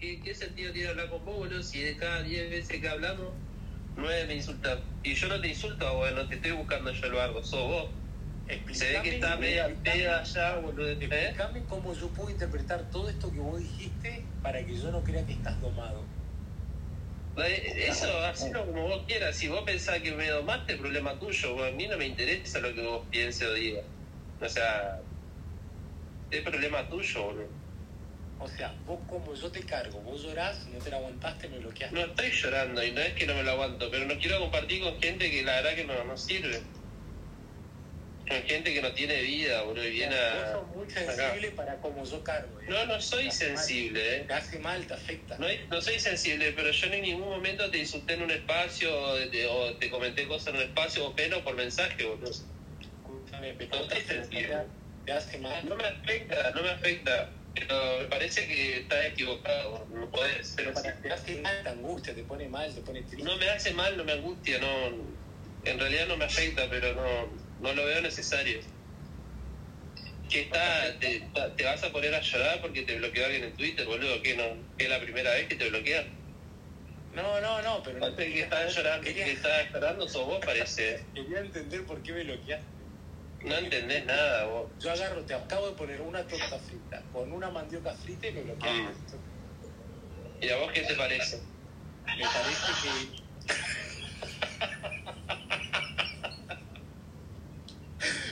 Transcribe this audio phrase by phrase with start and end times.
[0.00, 1.62] ¿qué, ¿qué sentido tiene hablar con vos, boludo?
[1.62, 3.28] Si de cada 10 veces que hablamos,
[3.96, 4.80] 9 me insultan.
[5.02, 7.88] Y yo no te insulto, bueno, te estoy buscando yo lo hago, sos vos.
[8.72, 9.66] Se ve que está media,
[10.18, 10.88] allá, boludo.
[10.88, 10.98] ¿eh?
[10.98, 15.24] Explícame cómo yo puedo interpretar todo esto que vos dijiste para que yo no crea
[15.24, 16.02] que estás domado.
[17.36, 19.36] Eh, Eso, hacelo como vos quieras.
[19.36, 21.64] Si vos pensás que me domaste, problema tuyo.
[21.64, 23.84] A mí no me interesa lo que vos pienses o digas.
[24.40, 24.98] O sea,
[26.32, 27.59] es problema tuyo, boludo.
[28.42, 31.94] O sea, vos como yo te cargo, vos llorás, no te la aguantaste, me bloqueaste.
[31.94, 34.82] No estoy llorando y no es que no me lo aguanto, pero no quiero compartir
[34.82, 36.62] con gente que la verdad que no, no sirve.
[38.26, 40.52] Con gente que no tiene vida, boludo, y viene Vos a...
[40.52, 42.60] sos muy sensible para como yo cargo.
[42.60, 42.66] ¿eh?
[42.68, 44.24] No, no soy Te mal, sensible, eh.
[44.26, 45.36] Te hace mal, te afecta.
[45.68, 49.46] No, soy sensible, pero yo en ningún momento te insulté en un espacio o te,
[49.46, 52.30] o te comenté cosas en un espacio o peno por mensaje, boludo.
[52.30, 54.56] Escúchame, pero No estoy sensible.
[55.04, 55.68] te hace mal.
[55.68, 57.30] No me afecta, no me afecta.
[57.54, 60.88] Pero me parece que estás equivocado, no podés ser así.
[61.02, 63.24] te hace mal, te angustia, te pone mal, te pone triste.
[63.24, 65.18] No me hace mal, no me angustia, no.
[65.64, 68.60] En realidad no me afecta, pero no, no lo veo necesario.
[70.28, 73.84] Que está, te, te vas a poner a llorar porque te bloqueó alguien en Twitter,
[73.84, 74.44] boludo, que no,
[74.78, 76.20] que es la primera vez que te bloquean.
[77.12, 80.38] No, no, no, pero no Antes que estás llorando, Quería, que estás llorando sos vos,
[80.44, 81.04] parece.
[81.14, 82.79] quería entender por qué me bloqueaste.
[83.44, 84.70] No entendés nada, vos.
[84.80, 88.42] Yo agarro, te acabo de poner una torta frita con una mandioca frita y me
[88.42, 89.16] bloqueaste.
[89.16, 90.44] Mm.
[90.44, 91.40] ¿Y a vos qué te parece?
[92.06, 93.20] Me parece que.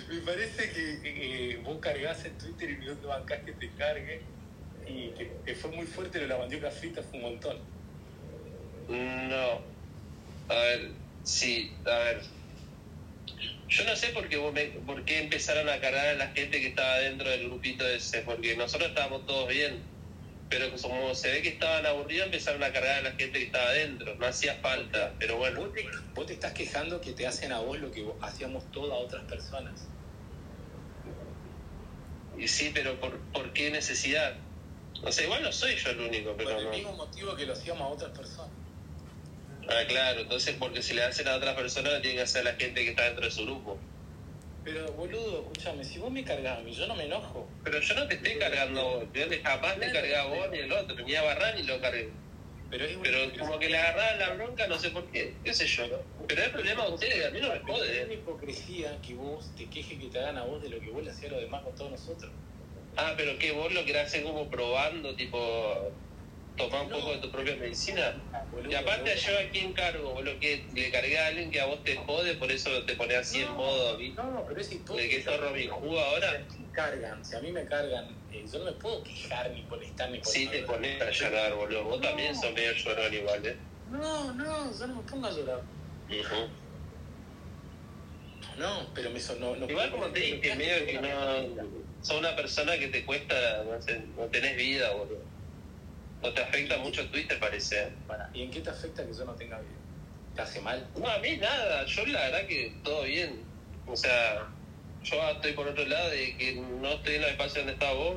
[0.09, 4.23] Me parece que vos cargás en Twitter y no te bancás que te cargue.
[4.87, 7.59] Y que, que fue muy fuerte de la mandioca frita, fue un montón.
[8.89, 9.61] No.
[10.49, 10.93] A ver,
[11.25, 12.38] sí, a ver.
[13.69, 16.61] Yo no sé por qué, vos me- por qué empezaron a cargar a la gente
[16.61, 19.85] que estaba dentro del grupito ese, porque nosotros estábamos todos bien,
[20.49, 23.69] pero como se ve que estaban aburridos, empezaron a cargar a la gente que estaba
[23.69, 24.17] adentro.
[24.17, 25.61] No hacía falta, pero bueno.
[25.61, 28.71] Vos te, vos te estás quejando que te hacen a vos lo que vos- hacíamos
[28.71, 29.91] todas otras personas.
[32.37, 34.39] Y sí, pero ¿por, por qué necesidad?
[35.03, 36.71] O sea, igual no soy yo el único, Por pero el no.
[36.71, 38.58] mismo motivo que lo hacíamos a otras personas.
[39.69, 42.53] Ah, claro, entonces porque si le hacen a otras personas, lo tienen que hacer a
[42.53, 43.79] la gente que está dentro de su grupo.
[44.65, 47.49] Pero, boludo, escúchame, si vos me cargás a mí, yo no me enojo.
[47.65, 50.97] Pero yo no te estoy cargando yo jamás te cargué a vos ni el otro,
[51.07, 52.11] ni a Barran ni lo cargué.
[52.71, 53.47] Pero es Pero hipocresía.
[53.47, 55.87] como que le agarraban la bronca, no sé por qué, qué sé yo.
[56.27, 58.15] Pero es problema de ustedes, a mí no me Pero es una jode.
[58.15, 61.11] hipocresía que vos te quejes que te hagan a vos de lo que vos le
[61.11, 62.31] hacías a los demás con todos nosotros.
[62.97, 65.39] Ah, pero que vos lo querés hacer como probando, tipo,
[66.59, 68.15] tomar un poco de tu propia medicina.
[68.69, 71.83] Y aparte vos- yo aquí encargo, boludo, que le cargué a alguien que a vos
[71.85, 74.13] te jode, por eso te pones así en modo, ¿vi?
[74.15, 75.09] No, pero es ¿De hipócrita.
[75.17, 76.47] que sos Robin Hood ahora?
[76.73, 80.19] Cargan, si a mí me cargan, eh, yo no me puedo quejar ni molestar ni
[80.19, 81.85] por Sí, te pones a llorar, boludo.
[81.85, 83.61] Vos también sos medio llorón igual, ¿eh?
[83.87, 85.65] No, no, yo no me pongo a llorar.
[88.57, 91.79] No, pero me son, no, no Igual como te dije, medio que no...
[92.01, 95.28] Sos una persona que te cuesta, no, sé, no tenés vida, boludo.
[96.23, 97.93] No te afecta mucho Twitter, parece.
[98.35, 99.79] ¿Y en qué te afecta que yo no tenga vida?
[100.35, 100.87] ¿Te hace mal?
[100.97, 101.85] No, a mí nada.
[101.87, 103.45] Yo la verdad que todo bien.
[103.87, 104.49] O sea,
[105.05, 108.17] yo estoy por otro lado de que no estoy en el espacio donde estás vos.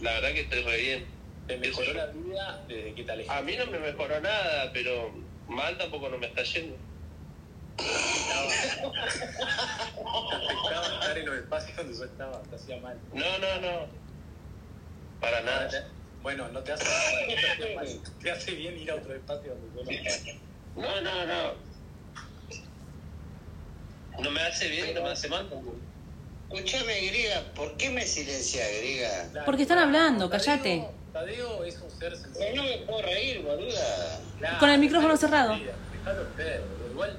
[0.00, 1.06] La verdad que estoy re bien.
[1.46, 3.38] ¿Te mejoró la vida desde que te alejaste?
[3.38, 5.14] A mí no me mejoró nada, pero
[5.48, 6.76] mal tampoco no me está yendo.
[7.76, 7.84] Te
[10.46, 12.98] afectaba estar en los espacios donde yo estaba, te hacía mal.
[13.12, 13.86] No, no, no.
[15.20, 15.70] Para nada.
[16.24, 16.84] Bueno, no te hace
[17.76, 17.84] no
[18.22, 20.32] te hace bien ir a otro espacio donde yo
[20.74, 20.82] no.
[20.82, 21.52] No, no, no.
[24.22, 25.76] No me hace bien no me hace mal tampoco.
[26.50, 29.28] Escuchame, Griega, ¿por qué me silencia, Griega?
[29.32, 29.44] Claro.
[29.44, 30.88] Porque están hablando, cállate.
[31.12, 32.54] Tadeo es un ser Pero sensible.
[32.54, 34.20] no me puedo reír, boluda.
[34.38, 35.58] Claro, Con el micrófono cerrado.
[35.58, 36.90] Dejalo boludo.
[36.90, 37.18] Igual,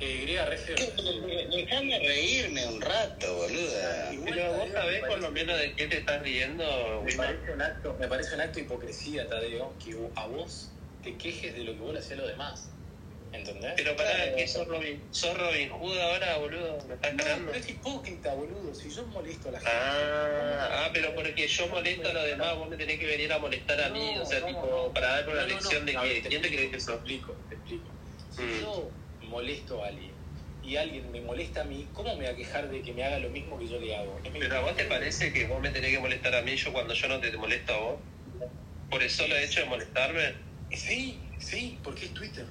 [0.00, 0.76] eh, Griega re feo.
[0.76, 4.10] Déjame reírme un rato, boluda.
[4.24, 7.96] Pero vos sabés por lo menos de qué te estás riendo, Me parece, un acto,
[7.98, 10.70] me parece un acto de hipocresía, Tadeo, que a vos
[11.02, 12.70] te quejes de lo que vos le hacías a los demás.
[13.30, 13.74] ¿Entendés?
[13.76, 17.68] Pero pará, que sos Robin, sos Robin Hood ahora, boludo, me estás No, pero es
[17.68, 18.74] hipócrita, boludo.
[18.74, 19.74] Si yo molesto a la gente.
[19.76, 23.38] Ah, ah, pero porque yo molesto a los demás, vos me tenés que venir a
[23.38, 25.86] molestar a mí, No, o sea, no, tipo, para darme una lección no.
[25.86, 26.94] de que, ver, te ¿quién te crees que Te sos?
[26.94, 27.90] explico, te explico.
[28.30, 28.60] Si Mm.
[28.62, 28.90] yo
[29.28, 30.14] molesto a alguien
[30.62, 33.18] y alguien me molesta a mí, ¿cómo me va a quejar de que me haga
[33.20, 34.20] lo mismo que yo le hago?
[34.22, 36.94] Pero a vos te parece que vos me tenés que molestar a mí yo cuando
[36.94, 38.00] yo no te molesto a vos?
[38.90, 40.34] ¿Por el solo hecho de molestarme?
[40.70, 42.46] Sí, sí, porque es Twitter.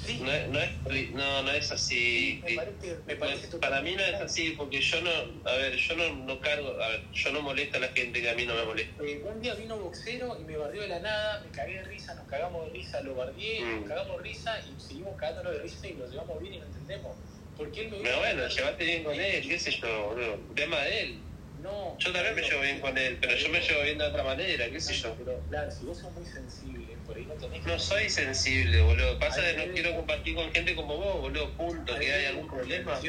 [0.00, 2.40] Sí, No, es- no, es, no, no es así.
[2.46, 5.10] me parece, me parece Pues, para mí no es así, porque yo no,
[5.44, 8.30] a ver, yo no, no cargo, a ver, yo no molesto a la gente que
[8.30, 9.02] a mí no me molesta.
[9.02, 12.14] Eh, un día vino boxero y me barrió de la nada, me cagué de risa,
[12.14, 13.80] nos cagamos de risa, lo bardeé, Mm.
[13.80, 16.66] nos cagamos de risa y seguimos cagándonos de risa y nos llevamos bien y no
[16.66, 17.16] entendemos.
[17.56, 20.54] Porque él me Pero bueno, llevate bien con él, qué sé yo, boludo.
[20.54, 21.24] Tema de él.
[21.56, 21.98] No.
[21.98, 24.70] Yo también me llevo bien con él, pero yo me llevo bien de otra manera,
[24.70, 25.16] qué sé yo.
[25.18, 27.70] Pero claro, si vos sos muy sensible, por ahí no tenés que...
[27.70, 29.18] No soy sensible, boludo.
[29.18, 33.00] Pasa que no quiero compartir con gente como vos, boludo, punto, que hay algún problema.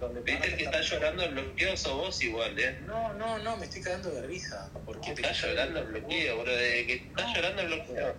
[0.00, 2.78] Donde Viste, el que está llorando el bloqueo sos vos igual, eh.
[2.86, 4.68] No, no, no, me estoy cagando de risa.
[4.84, 8.14] Porque te Está llorando el bloqueo, boludo, desde que está llorando el bloqueo.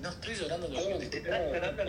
[0.00, 1.84] No estoy llorando de lo que te Está llorando.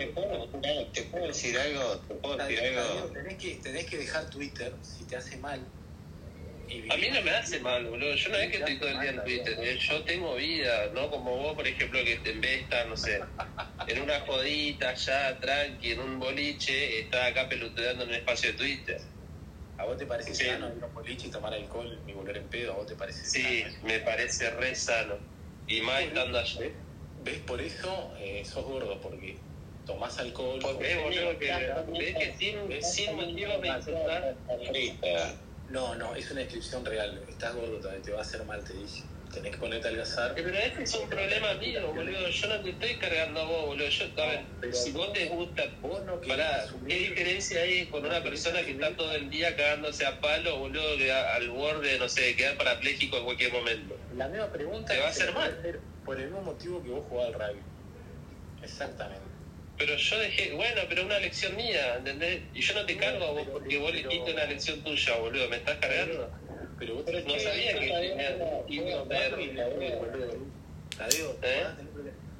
[0.92, 1.98] ¿Te puedo decir algo?
[1.98, 3.06] ¿Te puedo decir algo?
[3.06, 5.60] Tenés que, tenés que dejar Twitter si te hace mal.
[6.90, 8.14] A mí no me hace mal, boludo.
[8.14, 9.58] Yo no es que estoy todo el día en Twitter.
[9.60, 9.78] eh.
[9.78, 11.10] Yo tengo vida, ¿no?
[11.10, 13.20] Como vos, por ejemplo, que te en vez no sé,
[13.88, 18.58] en una jodita allá, tranqui, en un boliche, está acá peloteando en un espacio de
[18.58, 19.00] Twitter.
[19.78, 20.44] ¿A vos te parece Sí.
[20.44, 22.72] sano ir a un boliche y tomar alcohol y volver en pedo?
[22.72, 23.74] ¿A vos te parece Sí, sano?
[23.82, 25.18] me parece re sano.
[25.66, 26.60] Y más estando allá.
[27.16, 27.40] ¿Ves?
[27.40, 29.42] Por eso eh, sos gordo, porque
[29.84, 30.60] tomás alcohol.
[30.62, 31.46] Porque, boludo, que
[31.98, 34.24] ves que sin, sin motivo me insultás.
[35.70, 37.22] No, no, es una descripción real.
[37.28, 39.04] Estás gordo, también te va a hacer mal, te dije.
[39.32, 40.34] Tenés que ponerte a algazar.
[40.34, 42.28] Pero este es un problema mío, boludo.
[42.28, 43.88] Yo no te estoy cargando a vos, boludo.
[43.88, 48.20] Yo, a ver, si vos te gusta Vos no Pará, ¿qué diferencia hay con una
[48.20, 52.22] persona que está todo el día cagándose a palo, boludo, que al borde, no sé,
[52.22, 53.96] de quedar parapléjico en cualquier momento?
[54.16, 55.80] La misma pregunta Te va a hacer mal.
[56.04, 57.62] Por el mismo motivo que vos jugás al rugby.
[58.64, 59.29] Exactamente.
[59.80, 62.42] Pero yo dejé, bueno, pero una elección mía, ¿entendés?
[62.52, 65.56] Y yo no te cargo a vos porque vos elegiste una elección tuya, boludo, ¿me
[65.56, 66.30] estás cargando?
[66.78, 68.36] Pero vos No sabía que tenía.
[70.98, 71.64] Tadeo, ¿Eh?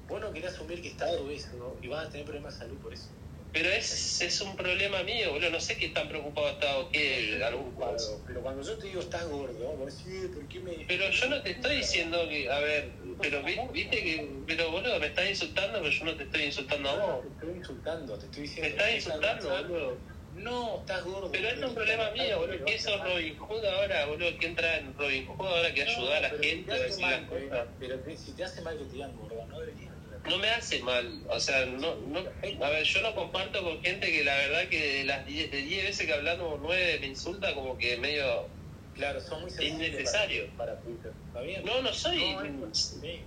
[0.07, 2.93] Vos no querés asumir que estás obeso y vas a tener problemas de salud por
[2.93, 3.09] eso.
[3.53, 7.43] Pero es, es un problema mío, boludo, no sé qué tan preocupado está o qué,
[7.45, 10.85] algún Pero, pero cuando yo te digo estás gordo, vos decís, "Eh, ¿por qué me.?
[10.87, 15.01] Pero yo no te estoy diciendo que, a ver, pero vi- viste que, pero boludo,
[15.01, 17.23] me estás insultando, pero yo no te estoy insultando a No, vos.
[17.23, 18.71] te estoy insultando, te estoy Me diciendo.
[18.71, 20.03] estás que insultando, boludo.
[20.33, 21.33] No, estás gordo.
[21.33, 22.65] Pero es un problema mío, boludo.
[22.65, 24.39] ¿Qué sos Robin Hood ahora, boludo?
[24.39, 27.01] ¿Qué entra en Robin Hood ahora que ayuda a la gente te a hace decir
[27.03, 27.69] las mal, cosas?
[27.81, 29.90] Pero si te hace mal que te digan gordo, no deberías.
[30.25, 32.19] No me hace mal, o sea, no, no,
[32.65, 35.63] a ver, yo no comparto con gente que la verdad que de las 10 de
[35.63, 38.51] 10 veces que hablamos 9 me insulta como que medio...
[38.93, 40.47] Claro, son muy sensibles Innecesario.
[40.57, 41.13] Para, para Twitter.
[41.27, 41.65] ¿Está bien?
[41.65, 42.19] No, no soy...
[42.19, 43.25] No, es- sí,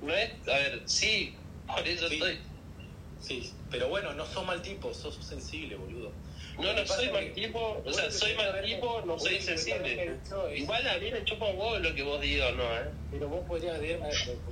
[0.00, 1.36] No es, a ver, sí,
[1.68, 2.14] por eso Sí.
[2.14, 2.40] estoy...
[3.20, 6.16] sí, pero bueno, no sos mal tipo, sos sensible, boludo.
[6.58, 10.18] No, no soy mal tipo, o sea, soy mal tipo, no soy sensible.
[10.54, 12.62] Igual a mí me chupa un huevo lo que vos digas, ¿no?
[12.62, 12.90] ¿eh?
[13.10, 13.78] Pero vos podrías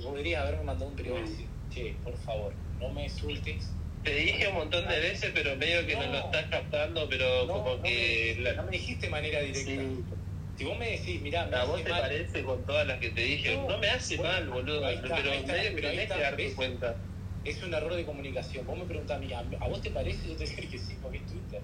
[0.01, 3.69] podrías haberme mandado un decir, che, por favor, no me insultes.
[4.03, 7.53] Te dije un montón de veces, pero medio que no, lo estás captando, pero No,
[7.53, 8.35] como no que...
[8.37, 9.63] me, la- no me dijiste de manera directa.
[9.63, 10.03] Sí.
[10.57, 13.09] Si vos me decís, mirá, me ¿A vos te mal, parece con todas las que
[13.11, 13.55] te dije?
[13.55, 13.69] No.
[13.69, 15.75] No, me hace Bueno, mal, boludo, está, pero está, medio
[16.37, 16.95] que cuenta.
[17.45, 18.67] es un error de comunicación.
[18.67, 20.27] Vos me preguntás a mí, ¿a, a vos te parece?
[20.27, 21.61] Yo te dije que sí, porque es Twitter.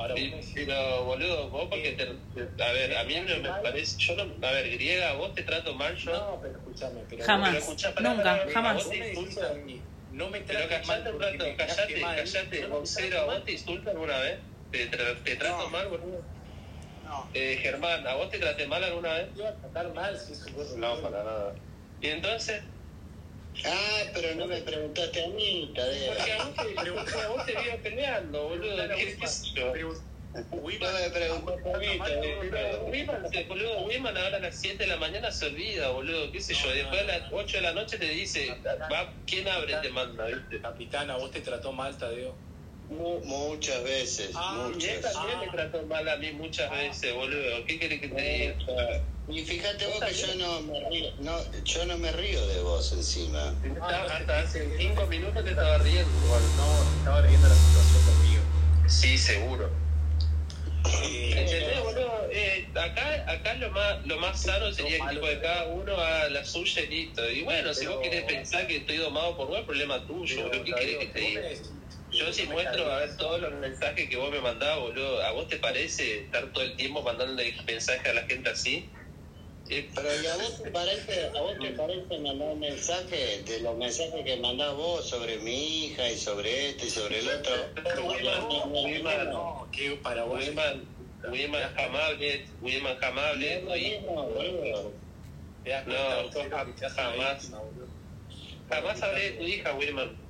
[0.00, 2.06] Ahora vos Sí, Pero, boludo, vos porque te...
[2.06, 3.98] te- A ver, a mí no me parece...
[3.98, 4.46] Yo no...
[4.46, 6.10] A ver, griega, vos te trato mal, yo...
[6.12, 7.50] no, pero escúchame, pero Jamás.
[7.50, 8.74] Pero escuchá, pará, Nunca, pará, jamás.
[8.76, 12.16] vos Vos te mí, no me Pero trates mal callate un rato, callate, mal.
[12.16, 13.44] callate, Yo no te boxero, ¿a trato vos mal.
[13.44, 14.40] te insultan alguna vez?
[14.70, 15.70] ¿Te, tra- te trato No.
[15.70, 16.24] mal, boludo?
[17.02, 17.30] No.
[17.34, 19.36] Eh, Germán, ¿a vos te traté mal alguna vez?
[19.36, 21.10] Iba a tratar mal si es un gordo.
[21.10, 21.54] nada.
[22.00, 22.62] ¿Y entonces?
[23.64, 26.14] Ah, pero no me preguntaste a mí, Tadeo.
[26.14, 28.88] Porque a vos te, porque a vos te veo peleando, boludo.
[28.96, 29.72] ¿Qué, sé yo?
[29.72, 29.94] Pero,
[30.32, 32.84] No Wiman, me preguntaste a mí, Tadeo.
[32.86, 36.54] Wiman, boludo, Wiman ahora a las 7 de la mañana se olvida, boludo, qué sé
[36.54, 36.70] yo.
[36.70, 38.48] Después a las 8 de la noche te dice,
[38.90, 39.74] va, ¿quién abre?
[39.76, 40.60] Te manda, ¿viste?
[40.60, 42.49] capitana, vos te trató mal, Tadeo.
[42.90, 45.12] Mu- Muchas veces, Ah, Y él muchas.
[45.12, 47.64] también me trató mal a mí muchas veces, boludo.
[47.64, 48.56] ¿Qué querés que te diga?
[49.28, 52.92] Y fíjate vos que yo no me río, no, yo no me río de vos
[52.92, 53.54] encima.
[53.80, 56.42] Hasta hace 5 minutos te estaba riendo, igual.
[56.56, 58.42] No, estaba riendo la situación conmigo.
[58.88, 59.70] Sí, seguro.
[61.04, 62.28] Eh, ¿Entendés, boludo?
[62.32, 66.28] Eh, acá, acá lo más, lo más sano sería que tipo, de cada uno haga
[66.30, 67.30] la suya y listo.
[67.30, 70.64] Y bueno, si vos querés pensar que estoy domado por vos, es problema tuyo, boludo.
[70.64, 71.42] ¿Qué querés que te diga?
[72.12, 75.46] Yo si muestro a ver todos los mensajes que vos me mandás, boludo, ¿a vos
[75.48, 78.90] te parece estar todo el tiempo mandándole mensajes a la gente así?
[79.68, 83.76] Eh, Pero ¿y a vos te parece, a vos te parece mandar mensajes de los
[83.76, 87.52] mensajes que mandás vos sobre mi hija y sobre este y sobre el otro?
[88.84, 90.44] Wiman, No, que para vos.
[90.44, 90.88] Wiman,
[95.64, 96.30] das No,
[96.96, 97.52] jamás.
[98.68, 100.29] Jamás hablé de tu hija, Wiman.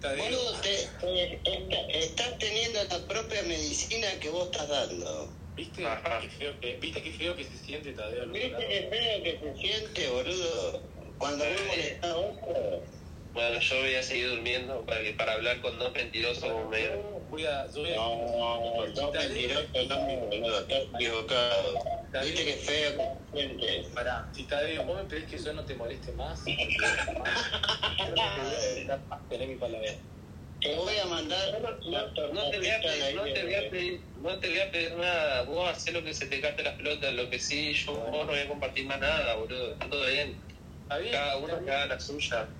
[0.00, 5.36] Tadeo, Boludo, te- te- estás teniendo la propia medicina que vos estás dando.
[5.56, 5.82] ¿viste?
[6.22, 8.28] Qué feo que, ¿Viste qué feo que se siente Tadeo?
[8.28, 10.88] ¿Viste qué feo que se siente, boludo?
[11.18, 12.97] Cuando vos molestás a otro.
[13.32, 16.94] Bueno, yo voy a seguir durmiendo para, que, para hablar con dos mentirosos como medio.
[16.94, 21.74] Yo voy a, yo voy a- No, no, mentiroso, no, boludo, estás equivocado.
[22.22, 23.90] ¿Viste feo que se siente?
[23.94, 26.42] Pará, si Tadeo, vos me pedís que yo no te moleste más.
[29.28, 29.90] Tener mi palabra.
[30.60, 31.38] Te voy a mandar
[31.84, 32.00] la
[32.32, 33.14] No te, voy a pedir, ahí.
[33.14, 35.42] no, te voy a pedir, no te voy a pedir nada.
[35.44, 38.32] Vos hacés lo que se te cante las pelotas, lo que sí, yo vos no
[38.32, 39.74] voy a compartir más nada, boludo.
[39.74, 40.36] Está todo bien.
[40.82, 41.12] Está bien.
[41.12, 42.50] Cada uno que haga la suya.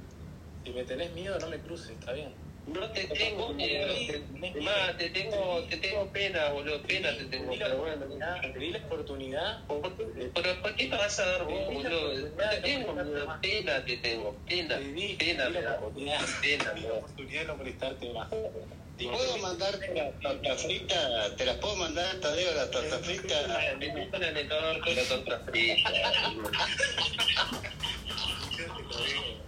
[0.68, 2.28] Si me tenés miedo, no me cruces, está bien.
[2.66, 3.94] No te tengo miedo.
[4.06, 6.82] te- Más, te tengo, te tengo pena, boludo.
[6.82, 7.94] Pena te tengo, Te pero bueno.
[7.96, 9.62] oportunidad, te di la oportunidad.
[10.34, 12.12] Pero ¿por qué te vas a dar vos, boludo?
[12.36, 13.38] No te tengo miedo.
[13.40, 14.36] Pena te tengo.
[14.46, 14.76] Pena.
[14.76, 15.16] Te Pena te.
[15.16, 15.78] Pena Te di la da.
[15.78, 16.20] oportunidad
[17.40, 18.28] de no molestarte más.
[18.28, 21.34] ¿Puedo mandarte la torta frita?
[21.36, 23.74] ¿Te las puedo mandar, Tadeo, la torta frita?
[23.78, 25.90] Me gustan el entorno con la torta frita.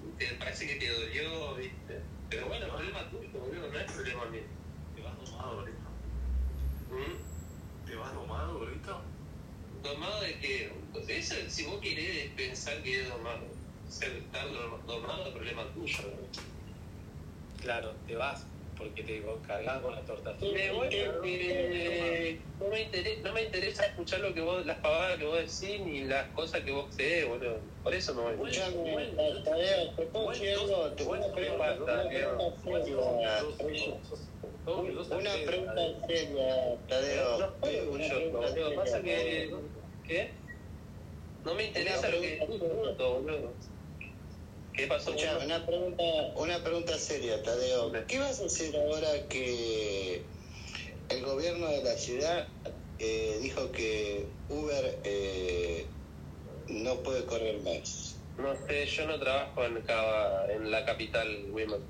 [0.27, 2.01] te parece que te dolió, viste.
[2.29, 4.41] Pero bueno, problema tuyo, boludo, no es problema mío.
[4.95, 5.79] ¿Te vas ahumado, Rito?
[6.91, 7.87] ¿Mm?
[7.87, 9.01] ¿Te vas ahumado, Rito?
[9.83, 13.47] Domado de que, pues eso, si vos querés pensar que es domado,
[13.89, 14.47] ser estar
[14.85, 16.03] domado es problema tuyo.
[17.61, 18.50] Claro, te vas
[18.81, 20.35] porque te cargas con la torta.
[20.41, 25.17] Me voy porque no me, interesa, no me interesa escuchar lo que vos, las pavadas
[25.17, 27.59] que vos decís ni las cosas que vos crees, boludo.
[27.83, 28.51] Por eso no voy.
[29.43, 29.91] Tadeo.
[30.95, 32.07] Te voy a preguntar
[35.11, 36.77] una pregunta seria.
[36.87, 37.39] Tadeo.
[37.39, 38.75] No estoy orgulloso, boludo.
[38.75, 39.55] Pasa que.
[40.07, 40.31] ¿Qué?
[41.45, 42.39] No me interesa lo que.
[45.45, 46.03] Una pregunta,
[46.35, 47.91] una pregunta seria, Tadeo.
[48.07, 50.31] ¿Qué vas a hacer ahora que
[51.09, 52.47] el gobierno de la ciudad
[52.97, 55.99] eh, dijo que Uber eh,
[56.67, 58.27] no puede correr más?
[58.37, 61.81] No sé, yo no trabajo en, Cava- en la capital, Wiman.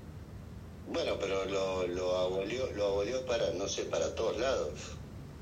[0.85, 4.79] Bueno, pero lo, lo, abolió, lo abolió para, no sé, para todos lados.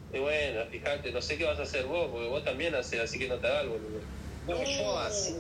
[0.10, 3.20] Y bueno, fíjate, no sé qué vas a hacer vos, porque vos también haces, así
[3.20, 4.02] que no te hagas, boludo.
[4.46, 5.36] No, yo hacía,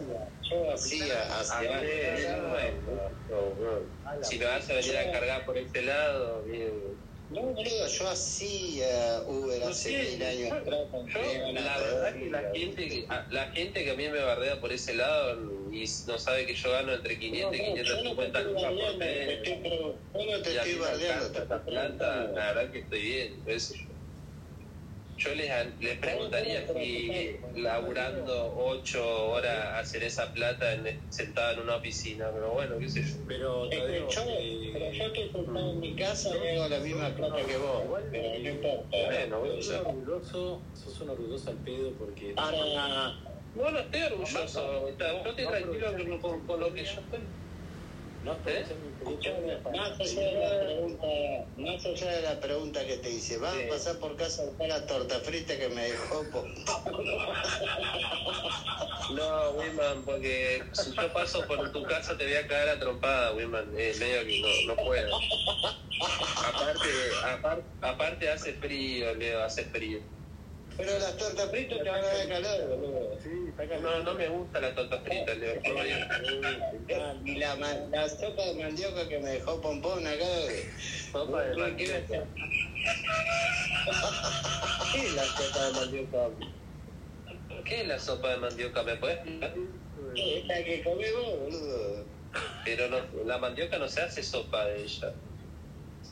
[0.50, 1.82] yo hacía hace A años.
[1.82, 2.82] ver,
[3.30, 4.24] no, no.
[4.24, 7.00] Si me vas a venir a cargar por este lado, bien.
[7.30, 10.80] No, boludo, yo hacía Uber No hace mil años atrás.
[11.54, 14.72] la verdad que la gente, que- a- la gente que a mí me bardea por
[14.72, 15.40] ese lado
[15.72, 18.54] y no sabe que yo gano entre 500 y No, no, no te 550 estoy
[18.54, 19.48] lucas por bardeando, te mes.
[19.48, 23.99] yo no te Y estoy bardeando, la verdad que estoy bien, sé yo.
[25.20, 25.50] Yo les,
[25.82, 32.54] les preguntaría si laburando 8 horas hacer esa plata en, sentada en una oficina, pero
[32.54, 33.18] bueno, qué sé yo.
[33.28, 36.80] Pero, Es que Tadeo, yo, eh, pero yo que sentado en mi casa hago la
[36.80, 38.98] misma plata que vos, pero no importa.
[39.06, 42.34] Bueno, sos orgulloso, sos un orgulloso al pedo porque...
[42.38, 43.14] Ahora,
[43.56, 47.28] No, no estoy orgulloso, está- yo estoy tranquilo con, con- con lo que yo estoy.
[48.22, 48.66] No ¿Eh?
[49.00, 50.69] escuchame, más allá de
[51.58, 53.64] más allá de la pregunta que te hice, ¿vas Sí.
[53.64, 56.26] a pasar por casa a buscar la torta frita que me dejó?
[59.12, 63.34] No, Wiman, porque si yo paso por tu casa te voy a caer a trompada,
[63.34, 63.74] Wiman.
[63.76, 65.20] Eh, medio que no, no puedo.
[66.46, 66.90] Aparte,
[67.26, 70.00] aparte, aparte hace frío, Leo, hace frío.
[70.80, 73.18] Pero las tortas fritas te van a dar calor, boludo.
[73.22, 73.52] Sí.
[73.82, 75.86] No, no me gusta la torta frita, gusta.
[77.26, 77.56] Y la,
[77.92, 80.26] la sopa de mandioca que me dejó Pompón acá.
[81.12, 82.00] Sopa de mandioca.
[84.94, 86.30] ¿Qué es la sopa de mandioca?
[87.66, 88.84] ¿Qué es la sopa de mandioca?
[88.84, 89.54] ¿Me puedes explicar?
[90.16, 92.06] Es la que comés vos, boludo.
[92.64, 95.14] Pero no, la mandioca no se hace sopa de ella.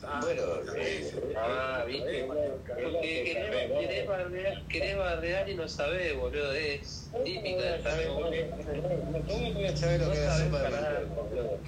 [0.04, 0.42] Ah, Bueno,
[0.74, 1.10] sí.
[1.36, 2.24] Ah, viste.
[2.26, 3.24] Porque
[3.78, 6.52] querés, bardear, querés bardear y no sabés, boludo.
[6.52, 11.58] Es típica de esta ¿Cómo voy a saber lo que es boludo.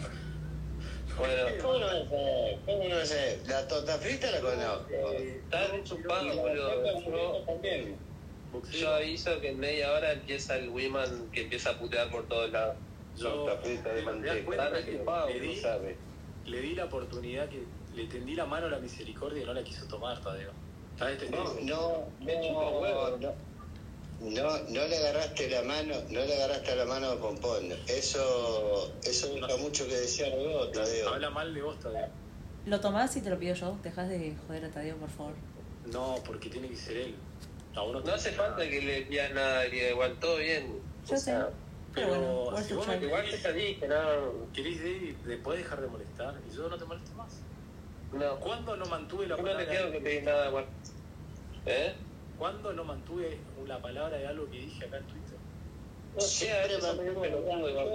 [1.18, 2.58] Bueno, ¿Cómo no saber?
[2.64, 3.48] ¿Cómo no?
[3.48, 5.12] La torta frita la conozco.
[5.12, 6.84] está re chupado, Y la boludo.
[8.72, 12.50] Yo, aviso que en media hora empieza el Wiman que empieza a putear por todos
[12.50, 12.76] lados.
[13.20, 14.50] Torta frita de ¿Te das manteca.
[14.50, 15.96] Está re que chupado, pedí- no sabe.
[16.46, 17.64] le di la oportunidad que
[18.02, 20.52] le tendí la mano a la misericordia y no la quiso tomar, Tadeo.
[20.98, 23.18] Te No, no, no,
[24.20, 27.72] no, no le agarraste la mano, no le agarraste la mano a Pompón.
[27.88, 31.08] Eso, eso deja mucho que desear de vos, Tadeo.
[31.08, 32.08] Habla mal de vos, Tadeo.
[32.66, 33.78] ¿Lo tomás y te lo pido yo?
[33.82, 35.32] Dejas de joder a Tadeo, por favor.
[35.86, 37.14] No, porque tiene que ser él.
[37.74, 40.80] A uno No hace falta que le pidas nada, diría, igual todo bien.
[41.08, 41.24] Yo O sé.
[41.24, 41.48] sea,
[41.94, 44.52] Pero bueno, Pero si vos Igual te ya dije, no.
[44.52, 47.40] querés de, de podés dejar de molestar y yo no te molesto más.
[48.12, 48.40] No.
[48.40, 50.00] ¿Cuándo no mantuve la Yo no te palabra?
[50.00, 50.66] que nada, igual.
[51.66, 51.94] ¿Eh?
[52.38, 55.38] ¿Cuándo no mantuve la palabra de algo que dije acá en Twitter?
[56.16, 57.86] No medio pelotudos, igual.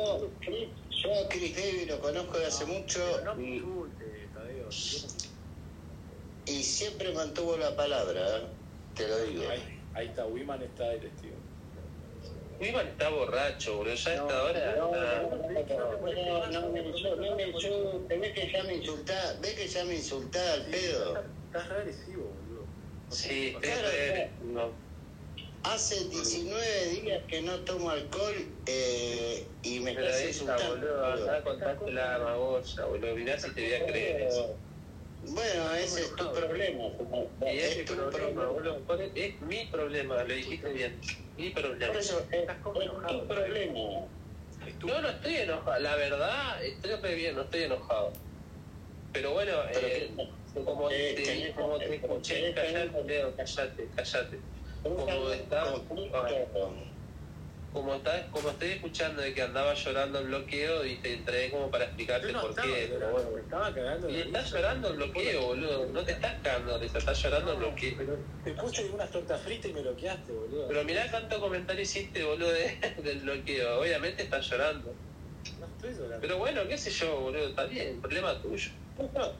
[0.41, 0.51] Yo,
[0.89, 4.69] yo a Chris Davis lo conozco de hace mucho no me y, insultes, Tadeo.
[6.45, 8.43] y siempre mantuvo la palabra, ¿eh?
[8.95, 9.49] te lo digo.
[9.49, 11.35] Ahí, ahí está, Wiman está de testigo.
[12.59, 13.95] Wiman está borracho, boludo.
[13.95, 14.75] Ya a esta hora.
[14.75, 15.31] No, está- no,
[16.47, 18.17] no, no, me no me.
[18.19, 21.15] Ves que ya me insultá, ves que ya me insultá al pedo.
[21.45, 22.67] Estás re agresivo, boludo.
[23.09, 23.55] No Sí.
[23.61, 24.85] Claro, es no.
[25.63, 28.35] Hace 19 días que no tomo alcohol
[28.67, 30.75] eh, y me Pero estás insultando.
[30.75, 33.15] boludo, andá a contarte la magolla, boludo.
[33.15, 34.64] Mirá si te voy a creer eso.
[35.29, 36.83] Bueno, ese es tu problema.
[37.41, 38.77] Y es mi Es tu problema, problema.
[39.15, 40.99] Es mi problema, lo dijiste bien.
[41.37, 41.87] Mi problema.
[41.87, 43.79] Por eso, es, es tu problema.
[44.83, 45.79] No, no estoy enojado.
[45.79, 48.13] La verdad, estoy bien, no estoy enojado.
[49.13, 50.11] Pero bueno, Pero eh,
[50.65, 54.39] como, eh, te, como te escuché, callate, Leo, callate, callate.
[54.83, 56.94] Como está, como,
[57.95, 61.85] está, como estoy escuchando de que andaba llorando el bloqueo y te entré como para
[61.85, 62.87] explicarte no por estaba qué.
[62.89, 63.37] Pero me bueno.
[63.39, 64.09] estaba cagando.
[64.09, 65.85] Y estás llorando el bloqueo, boludo.
[65.87, 67.93] No te estás cagando estás llorando el No, bloqueo.
[67.97, 70.67] pero te puse unas tortas fritas y me bloqueaste, boludo.
[70.67, 73.79] Pero mirá cuánto comentario hiciste, boludo, de- del bloqueo.
[73.81, 74.95] Obviamente estás llorando.
[75.93, 76.19] No.
[76.19, 78.71] Pero bueno, qué sé yo, boludo, está bien, problema tuyo.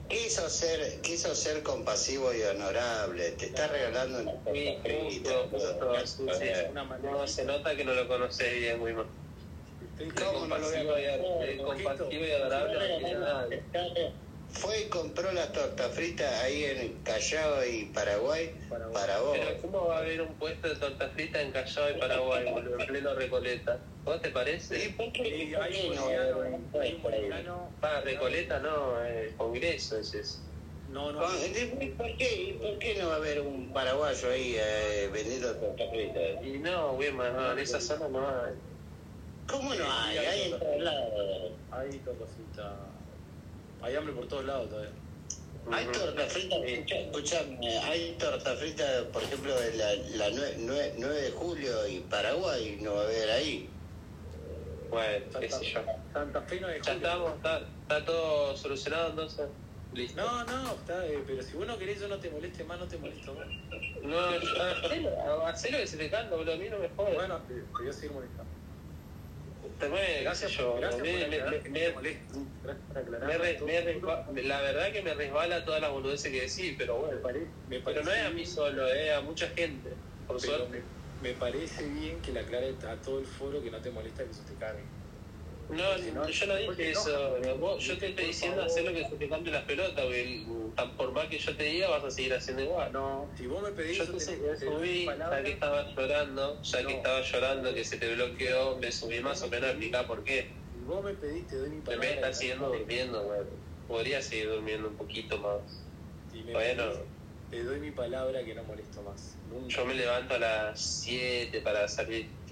[0.08, 3.32] Quiso ser, quiso ser compasivo y honorable.
[3.32, 5.30] Te está regalando una Sí, frita.
[5.30, 6.52] justo, justo, sí, sí.
[6.70, 9.08] Una manera- No, se nota que no lo conoces bien, muy mal.
[9.80, 12.74] Estoy- Qué ¿Cómo no lo voy a compasivo qué compasivo y adorable.
[12.78, 13.48] no tiene nada.
[14.52, 18.94] Fue y compró las tortas fritas ahí en Callao y Paraguay Para vos.
[18.94, 19.38] para vos.
[19.38, 22.80] Pero ¿cómo va a haber un puesto de tortas fritas en Callao y Paraguay, boludo,
[22.80, 23.78] en pleno Recoleta?
[24.04, 24.94] ¿Vos te ¿Y parece?
[24.96, 26.02] por qué, Y por hay qué un no?
[26.04, 26.42] boliviano,
[26.80, 27.70] hay un boliviano.
[27.82, 30.38] Ah, Recoleta no, eh, Congreso es eso.
[30.90, 31.20] No, no.
[31.44, 35.90] ¿Y por qué, por qué no va a haber un paraguayo ahí eh, vendiendo tortas
[35.90, 36.44] fritas?
[36.44, 38.52] Y no, Wilma, no, en esa zona no hay.
[39.48, 40.18] ¿Cómo no hay?
[40.18, 41.52] Hay en todos lados.
[41.72, 42.72] Hay tortas fritas.
[43.86, 44.90] Hay hambre por todos lados todavía.
[45.70, 51.22] Hay tortas fritas, escucha- escuchame, hay tortas fritas, por ejemplo, de la, la 9, 9
[51.22, 53.68] de julio y Paraguay, no va a haber ahí.
[54.90, 55.80] Bueno, qué Santa, sé yo.
[56.12, 59.46] Santa Fe no es Ya estamos, está, está todo solucionado entonces.
[59.94, 60.20] Listo.
[60.20, 62.86] No, no, está, eh, pero si vos no querés yo no te moleste más, no
[62.86, 63.46] te molesto más.
[64.02, 67.14] No, yo- hacelo, hacelo que se te canta, boludo, a mí no me jodas.
[67.14, 67.90] Bueno, te, te
[69.78, 70.78] Gracias, qué sé yo,
[74.42, 77.22] la verdad que me resbala todas las boludeces que decís, pero Me bueno.
[77.22, 80.86] pare- me Pero no es a mí solo, es a mucha gente, por pero suerte.
[81.20, 84.24] me, me parece bien que le aclare a todo el foro que no te molesta
[84.24, 84.95] que eso te cague.
[85.68, 87.36] No, yo no dije eso.
[87.58, 90.04] Vos- yo te estoy diciendo hacer lo que se te cante las pelotas,
[90.76, 92.92] tan por más que yo te diga, vas a seguir haciendo igual.
[92.92, 97.20] No, si vos me pedís, Yo te, subí, ya que estaba llorando, ya que estaba
[97.20, 100.56] llorando, que se te bloqueó, me subí más o menos a explicar por qué.
[100.72, 102.14] Si vos me pedís, te doy mi palabra.
[102.14, 103.40] que no siguiendo durmiendo, güey.
[103.86, 105.86] Podría seguir durmiendo un poquito más.
[106.32, 106.92] Me Bueno.
[107.48, 109.38] te doy mi palabra que no molesto más.
[109.44, 109.74] Nunca.
[109.74, 112.45] Yo me levanto a las 7 para salir.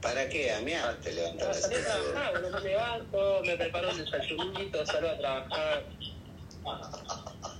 [0.00, 0.52] ¿Para qué?
[0.52, 5.18] A mí te salir a trabajar, bueno, me levanto, me preparo un desayunito, salgo a
[5.18, 5.84] trabajar.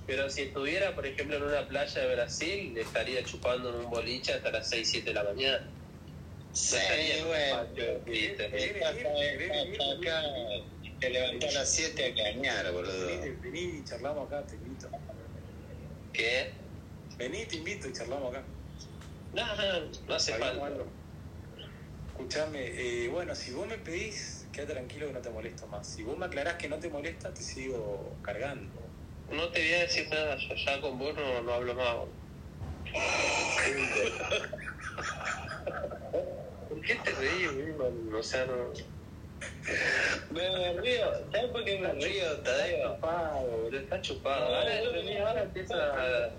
[0.06, 3.90] Pero si estuviera, por ejemplo, en una playa de Brasil, le estaría chupando en un
[3.90, 5.68] boliche hasta las 6, 7 de la mañana.
[6.52, 6.76] Sí,
[7.20, 7.56] No bueno.
[10.00, 10.22] acá,
[11.00, 13.06] te levantás a las 7 a cañar, boludo.
[13.42, 14.88] Vení, y charlamos acá, te invito.
[16.12, 16.52] ¿Qué?
[17.16, 18.44] Vení, te invito y charlamos acá.
[19.34, 20.84] No, no, no hace falta.
[22.18, 25.86] Escuchame, eh, bueno, si vos me pedís, queda tranquilo que no te molesto más.
[25.86, 28.72] Si vos me aclarás que no te molesta, te sigo cargando.
[29.30, 31.94] No te voy a decir nada, yo ya con vos no, no hablo más.
[36.68, 38.12] ¿Por qué te reís, Wilman?
[38.12, 38.72] O sea, no...
[40.32, 42.94] Me río, ¿sabes por qué me río, Está Tadeo?
[42.94, 44.56] chupado, boludo, está chupado.
[44.56, 44.72] Ahora,
[45.28, 46.30] ahora empieza a...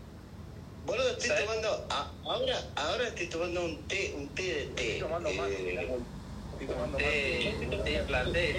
[0.89, 1.45] Boludo, estoy ¿Sabes?
[1.45, 4.83] tomando, a- ahora, ahora estoy tomando un té, un té de té.
[4.87, 6.05] Estoy tomando mate, Eh,
[6.51, 7.83] Estoy tomando Té, mate.
[7.85, 8.57] té planté, té.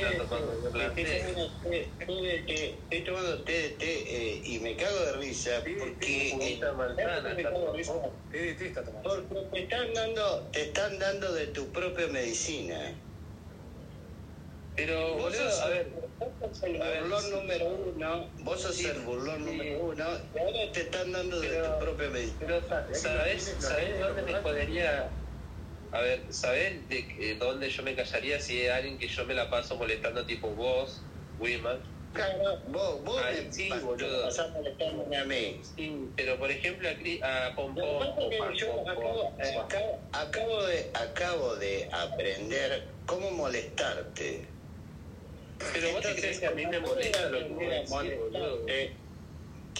[2.88, 6.30] Estoy tomando té de té eh, y me cago de risa porque.
[8.30, 9.02] Té de té está tomando.
[9.02, 12.96] porque te están dando te están dando de tu propia medicina.
[14.80, 19.44] Pero, boludo, a ver, vos sos el burlón número uno, vos sos Sí, el burlón
[19.44, 19.44] sí.
[19.44, 22.38] número uno y ahora te están dando de tu propia medicina.
[22.40, 25.14] pero sa- ¿sabés, ¿sabés dónde me jodería?
[25.92, 29.34] A ver, ¿sabés de que- dónde yo me callaría si hay alguien que yo me
[29.34, 31.82] la paso molestando tipo vos, Wiman?
[32.12, 34.22] Claro, vos, vos Ay, me sí, boludo.
[34.22, 35.60] pasás molestándome a mí.
[35.62, 38.52] Sí, pero por ejemplo a, Cri- a Pom Lo que Pom, pasa es que Pom,
[38.54, 44.49] yo Pom, acabo, Pom, eh, acabo, acabo de, acabo de aprender cómo molestarte.
[45.72, 48.64] Pero vos te crees que a mí me molesta lo que vos decís, boludo.
[48.68, 48.96] Eh,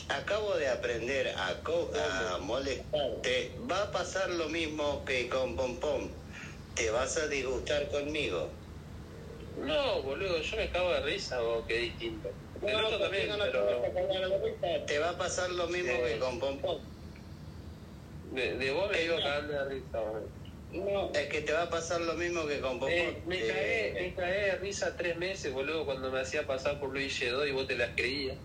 [0.09, 3.57] acabo de aprender a, co- a molestarte.
[3.71, 6.11] Va a pasar lo mismo que con Pom Pom.
[6.75, 8.59] Te vas a disgustar conmigo.
[9.57, 12.29] No, boludo, yo me cago de risa o qué distinto.
[12.62, 14.87] El No, otro ¿por también, qué no te pero?
[14.87, 16.03] Te va a pasar lo mismo Sí.
[16.12, 16.83] que con Pom Pom.
[18.23, 20.39] de, de vos me digo cagando de risa, boludo.
[20.73, 22.79] No, es que te va a pasar lo mismo que con.
[22.89, 26.91] Eh, me, Eh, me cagué de risa tres meses, boludo, cuando me hacía pasar por
[26.93, 28.39] Luis Lledó y vos te las creías.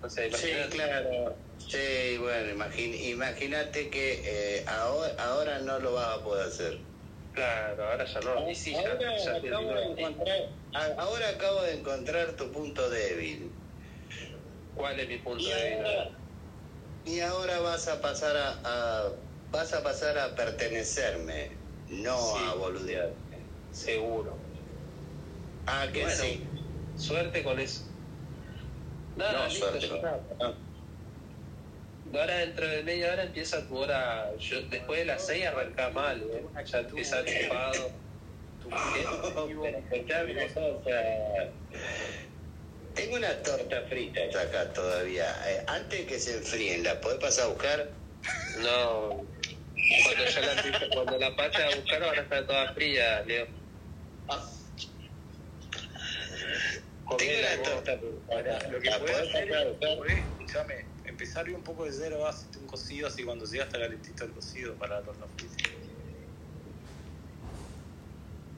[0.00, 1.38] O sea, Sí, claro.
[1.56, 6.88] Sí, bueno, imagín- imagínate que eh, ahora, ahora no lo vas a poder hacer.
[7.32, 8.50] Claro, ahora ya no.
[8.50, 10.38] Y sí, ya, ahora, ya acabo de encontrar,
[10.98, 13.56] ahora acabo de encontrar tu punto débil.
[14.74, 16.18] ¿Cuál es mi punto Y ahora, vista?
[17.04, 19.12] y ahora vas a pasar a, a-
[19.50, 22.44] vas a pasar a pertenecerme, no Sí.
[22.48, 23.10] a boludear.
[23.72, 24.36] Seguro.
[25.66, 26.42] Ah, que Bueno, sí.
[26.96, 27.82] Suerte con eso.
[29.16, 29.88] Nada, No, listo, suerte.
[30.40, 30.68] no.
[32.18, 34.34] Ahora dentro de media hora empieza tu hora.
[34.38, 36.44] Yo, después de las seis arranca mal, ¿eh?
[36.64, 37.90] Ya empieza chupado.
[42.94, 45.26] Tengo una torta frita acá todavía.
[45.48, 47.88] Eh, antes que se enfríen, ¿la podés pasar a buscar?
[48.60, 49.24] No.
[49.88, 53.48] Cuando ya la, cuando la pase a buscar ahora está toda fría, Leo.
[57.16, 57.84] Tengo una vos.
[57.84, 57.96] torta.
[58.70, 60.74] Lo que ¿La podés hacer es, podés, escuchame,
[61.04, 64.76] empezar un poco de cero, hacerte un cocido así cuando llega hasta calentito el cocido
[64.76, 65.56] para la torta frita.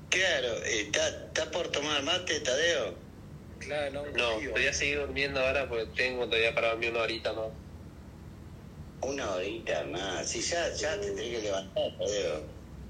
[0.09, 2.99] Claro, eh, ¿está está por tomar mate, Tadeo?
[3.59, 7.33] Claro, no, No, voy a seguir durmiendo ahora porque tengo todavía para dormir una horita
[7.33, 7.53] más.
[9.03, 10.29] Una horita más.
[10.29, 12.43] Si ya, ya te tenés que levantar, Tadeo.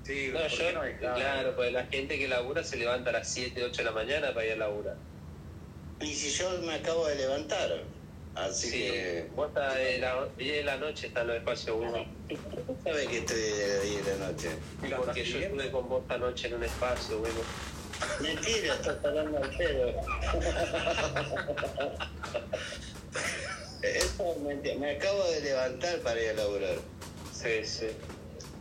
[0.05, 3.29] Sí, No, ¿por yo, no claro, pues la gente que labura se levanta a las
[3.29, 4.97] 7, 8 de la mañana para ir a laburar.
[6.01, 7.83] Y si yo me acabo de levantar.
[8.35, 9.27] Así Sí, que.
[9.35, 11.93] vos estás de la 10 de la noche, está en los espacios 1.
[11.93, 14.49] ¿Cómo sabes que estoy de las 10 de la noche?
[14.83, 17.41] ¿Y la Porque yo estuve con vos esta noche en un espacio, bueno.
[18.21, 19.93] Mentira, estás hablando al pedo.
[23.83, 24.37] Eso.
[24.79, 26.77] Me acabo de levantar para ir a laburar.
[27.33, 27.87] Sí, sí.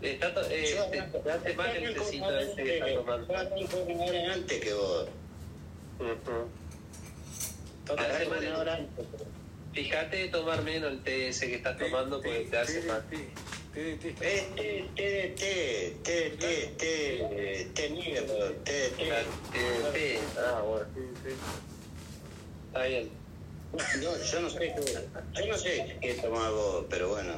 [0.02, 2.92] Está to- eh, Yo te, te hace mal el arranco tecito una ese que estás
[2.92, 3.34] hora- tomando.
[4.34, 5.08] antes que vos.
[6.00, 6.48] Ujú.
[7.86, 8.88] Torta Hace mal el-.
[9.74, 13.04] Fíjate de tomar menos el té ese que estás tomando porque te hace mal.
[13.74, 14.16] Té de té.
[14.22, 19.06] Eh, té, té de té, té de té, té, té negro, té de té.
[19.06, 20.20] Claro, té, té.
[20.66, 20.86] Bueno.
[22.68, 23.10] Está bien.
[23.74, 24.76] No, yo no sé qué,
[25.34, 27.34] yo no sé qué tomar vos, pero bueno.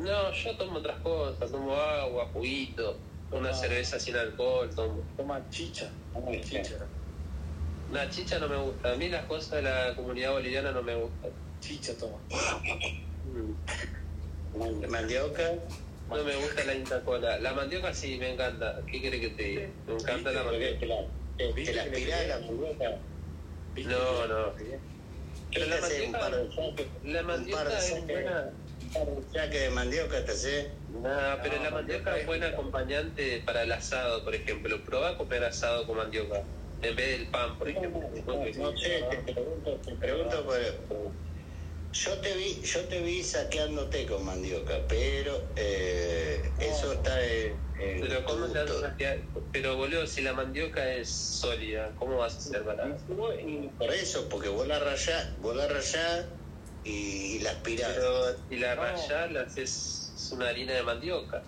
[0.00, 2.96] No, yo tomo otras cosas, tomo agua, juguito,
[3.32, 3.54] una Ah.
[3.54, 5.02] cerveza sin alcohol, tomo.
[5.16, 5.90] Toma chicha.
[6.12, 6.76] Toma chicha.
[7.92, 10.94] La chicha no me gusta, a mí las cosas de la comunidad boliviana no me
[10.94, 11.30] gustan.
[11.60, 12.18] Chicha toma.
[14.54, 14.86] Mm.
[14.88, 15.54] Mandioca.
[16.08, 17.38] No me gusta la Inca Cola.
[17.38, 18.80] La mandioca sí, me encanta.
[18.90, 19.68] ¿Qué quiere que te diga?
[19.86, 20.78] Me encanta la mandioca.
[20.78, 22.98] Te la, aspirás la mandioca.
[23.76, 24.52] No, no.
[25.52, 26.88] Pero la mandioca, de saques.
[27.02, 28.54] la mandioca es buena.
[28.80, 30.70] Un par de mandioca te haces.
[30.88, 32.52] Nah, pero No, la mandioca es es buen rica.
[32.54, 34.84] acompañante para el asado, por ejemplo.
[34.84, 36.46] Probá a comer asado con mandioca
[36.80, 38.00] en vez del pan, por ejemplo.
[38.56, 41.29] No sé, te pregunto, te pregunto por-
[41.92, 48.00] yo te vi, yo te vi saqueándote con mandioca, pero eh, eso está en, en
[48.00, 48.80] Pero ¿cómo te gusto.
[48.80, 49.18] vas a quedar?
[49.52, 52.96] Pero boludo, si la mandioca es sólida, ¿cómo vas a hacer para...?
[53.06, 56.26] Por eso, porque vos la rayás, vos la rayás
[56.84, 57.92] y, y la aspirás.
[57.94, 61.42] Pero si la rayás, la haces es una harina de mandioca.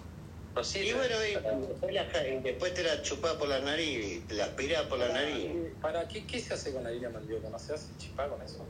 [0.55, 0.88] No sirve.
[0.88, 1.33] Y bueno, y
[1.68, 5.09] después, la- y después te la chupás por la nariz, te la aspirás por la
[5.09, 5.78] nariz.
[5.81, 7.48] ¿Para qué, qué se hace con la harina de mandioca?
[7.48, 8.68] ¿No se hace chipá con eso?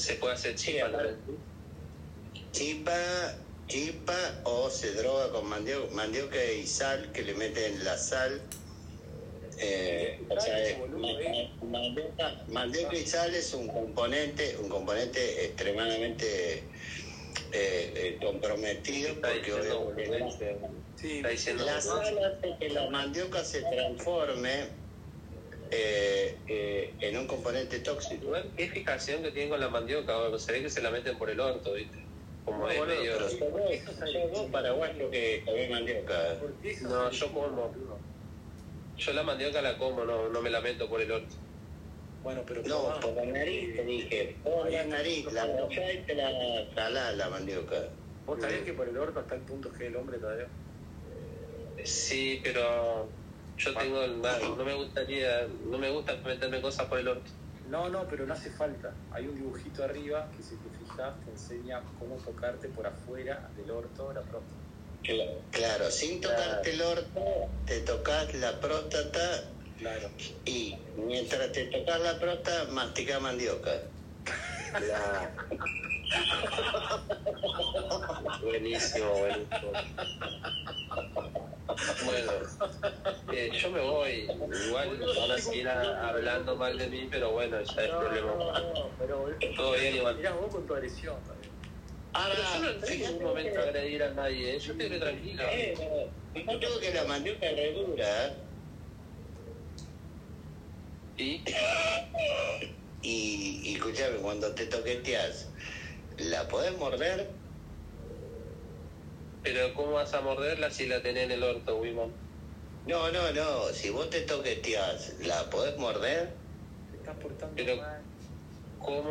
[0.00, 0.90] Se puede hacer chipa.
[2.52, 3.36] Chipa,
[3.68, 8.40] chipa o se droga con mandioca, mandioca y sal, que le meten la sal.
[9.58, 16.58] Eh, o sea, eh, ma- mandioca, mandioca y sal es un componente, un componente extremadamente
[16.58, 16.62] eh,
[17.52, 19.52] eh, comprometido porque
[21.02, 24.68] Está diciendo la sal hace que la mandioca se transforme
[25.70, 28.24] eh, eh, en un componente tóxico.
[28.24, 30.38] Igual, qué fijación que tienen con la mandioca, boludo.
[30.38, 31.98] se ve que se la meten por el orto, ¿viste?
[32.44, 33.12] Como es boludo, medio...
[33.12, 36.38] Pero sos vos, sos vos paraguayo que comés mandioca.
[36.40, 37.72] ¿Por qué eso No, yo como.
[38.96, 41.36] Yo la mandioca la como, no, no me la meto por el orto.
[42.22, 46.14] Bueno, pero No, por la nariz te dije, por la nariz, la mollá y te
[46.14, 46.30] la
[46.74, 47.88] jalás la mandioca.
[48.26, 50.48] ¿Vos sabés que por el orto está el punto G del hombre todavía?
[51.84, 53.08] Sí, pero
[53.60, 57.30] yo tengo el no, no me gustaría, no me gusta meterme cosas por el orto.
[57.68, 58.92] No, no, pero no hace falta.
[59.12, 63.70] Hay un dibujito arriba que si te fijas te enseña cómo tocarte por afuera del
[63.70, 64.56] orto la próstata.
[65.50, 67.24] Claro, sin tocarte el orto,
[67.66, 69.44] te tocas la próstata
[69.78, 70.10] Claro.
[70.44, 73.70] y mientras te tocas la próstata, masticás mandioca.
[78.42, 79.72] Buenísimo, buenísimo.
[82.04, 82.32] Bueno,
[83.32, 84.28] eh, yo me voy.
[84.66, 88.34] Igual van a seguir a- hablando mal de mí, pero bueno, ya es problema.
[88.36, 90.16] no, pero Todo bien, igual.
[90.16, 91.16] Mirá vos con tu agresión.
[92.12, 94.58] Ahora, yo no en ningún momento a agredir a nadie, ¿eh?
[94.58, 95.44] yo estoy tranquilo.
[95.52, 95.74] Eh,
[96.34, 98.36] no, yo tengo que la mandioca es re dura, ¿eh?
[101.16, 101.44] ¿Y?
[103.02, 105.52] Y, y escuchame, cuando te toqueteas,
[106.18, 107.39] ¿la podés morder?
[109.42, 112.12] Pero ¿cómo vas a morderla si la tenés en el orto, Wimon?
[112.86, 116.30] No, no, no, si vos te toqueteas, ¿la podés morder?
[116.90, 118.00] Te estás portando Pero- mal.
[118.78, 119.10] ¿Cómo,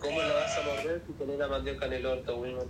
[0.00, 2.66] ¿Cómo la vas a morder si tenés la mandioca en el orto, Wimon?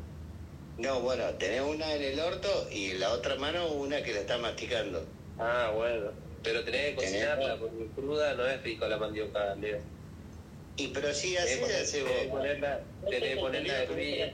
[0.78, 4.20] No, bueno, tenés una en el orto y en la otra mano una que la
[4.20, 5.04] está masticando.
[5.38, 6.10] Ah, bueno.
[6.42, 9.78] Pero tenés que Tenés- cocinarla, porque cruda no es rico la mandioca, Leo.
[10.76, 12.36] Y pero sí, así Tenés que la hace tenés que vos.
[12.38, 14.32] ponerla, tenés que ponerla a hervir.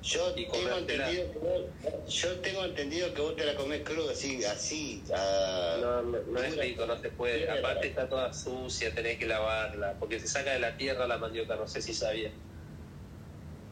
[0.00, 1.62] Yo y tengo entendido que vos,
[2.08, 5.04] yo tengo entendido que vos te la comés cruda así, así.
[5.12, 7.50] ah, No, no, no es rico, no se puede.
[7.50, 11.56] Aparte está toda sucia, tenés que lavarla, porque se saca de la tierra la mandioca,
[11.56, 12.30] no sé si sabía.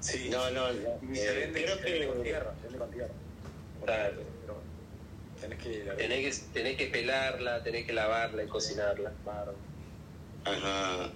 [0.01, 0.29] Sí.
[0.29, 3.15] No, no, se eh, vende, creo vende con que tierra, se vende con tierra.
[3.85, 4.23] Claro.
[5.41, 5.71] Tenés que...
[5.97, 9.13] Tenés que, tenés que pelarla, tenés que lavarla y cocinarla.
[10.45, 11.13] Ajá.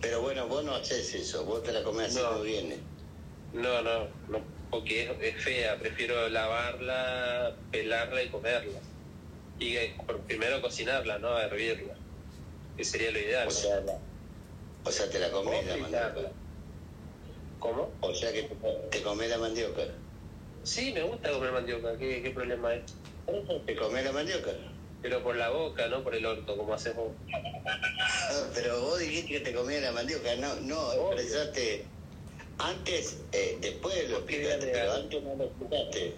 [0.00, 2.28] Pero bueno, vos no haces eso, vos te la comés así No.
[2.28, 2.95] como viene.
[3.56, 8.78] No, no, no porque es, es fea, prefiero lavarla, pelarla y comerla.
[9.58, 11.38] Y eh, primero cocinarla, ¿no?
[11.40, 11.94] Hervirla,
[12.76, 13.46] que sería lo ideal.
[13.48, 13.56] O ¿no?
[13.56, 13.98] sea, la-
[14.84, 16.32] o sea, te la O comés la mandioca.
[17.58, 17.96] ¿Cómo?
[18.00, 18.42] O sea que
[18.90, 19.82] te, comés la mandioca.
[20.62, 22.84] Sí, me gusta comer mandioca, ¿qué, qué problema es?
[23.66, 24.50] ¿Te comés la mandioca?
[25.00, 27.14] Pero por la boca, no por el orto, como haces vos.
[27.30, 31.95] Ah, pero vos dijiste que te comías la mandioca, no, no expresaste.
[32.58, 36.14] Antes, eh, después lo ¿Por qué explicaste, pero antes no lo explicaste.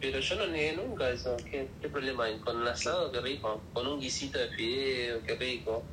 [0.00, 1.36] Pero yo no negué nunca eso.
[1.48, 2.40] ¿Qué, qué problema hay?
[2.40, 3.62] Con un asado, qué rico.
[3.72, 5.84] Con un guisito de fideo, qué rico.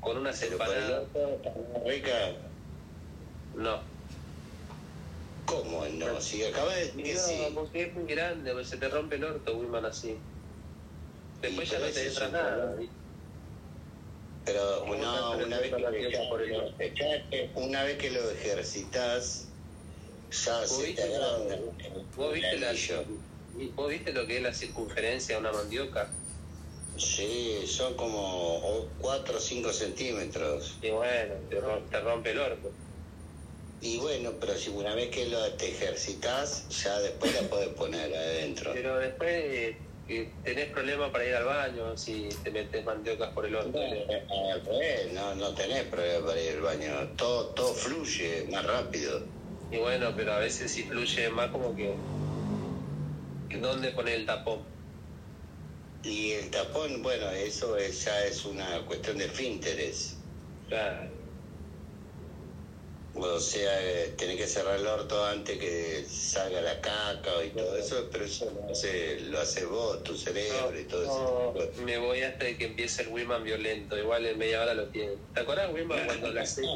[0.00, 2.32] Con una muy rica.
[3.54, 3.80] No.
[5.46, 6.20] ¿Cómo no?
[6.20, 7.52] Si acabas de decir No, sí.
[7.54, 10.18] porque es muy grande, pues se te rompe el orto, Wiman, así.
[11.40, 12.72] Después ya no te entra nada.
[12.72, 13.05] problema.
[14.46, 16.52] Pero ¿Cómo no, una vez que, mandioca por el
[16.94, 19.48] ya- una vez que lo ejercitas,
[20.30, 23.04] ya ¿Vos se te viste, vos, viste el la, anillo.
[23.74, 26.08] ¿Vos viste lo que es la circunferencia de una mandioca?
[26.96, 30.78] Sí, son como 4 o 5 centímetros.
[30.80, 32.72] Y bueno, te, rom- te rompe el orto.
[33.80, 38.14] Y bueno, pero si una vez que lo te ejercitas, ya después la puedes poner
[38.14, 38.70] adentro.
[38.72, 39.76] Pero después
[40.08, 43.52] eh, eh, tenés problemas para ir al baño si te metes mandiocas por el.
[43.52, 47.08] No, al revés, no, no tenés problema para ir al baño.
[47.16, 49.22] Todo, todo fluye más rápido.
[49.70, 51.92] Y bueno, pero a veces si fluye más como que...
[53.48, 54.60] que ¿Dónde poner el tapón?
[56.04, 60.16] Y el tapón, bueno, eso es, ya es una cuestión de finteres.
[60.68, 61.08] Claro.
[63.18, 67.76] O sea, eh, tenés que cerrar el orto antes que salga la caca y todo
[67.76, 71.54] eso, pero eso lo hace, lo hace vos, tu cerebro y todo eso.
[71.76, 73.98] No, me voy hasta que empiece el Wiman violento.
[73.98, 75.16] Igual en media hora lo tiene.
[75.34, 76.68] ¿Te acuerdas, Wiman, cuando a las seis,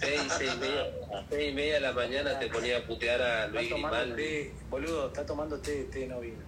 [0.00, 0.86] seis, seis, y media,
[1.28, 4.56] seis y media de la mañana te ponía a putear a Luis Grimaldi?
[4.70, 6.47] boludo, está tomando té, té no vino.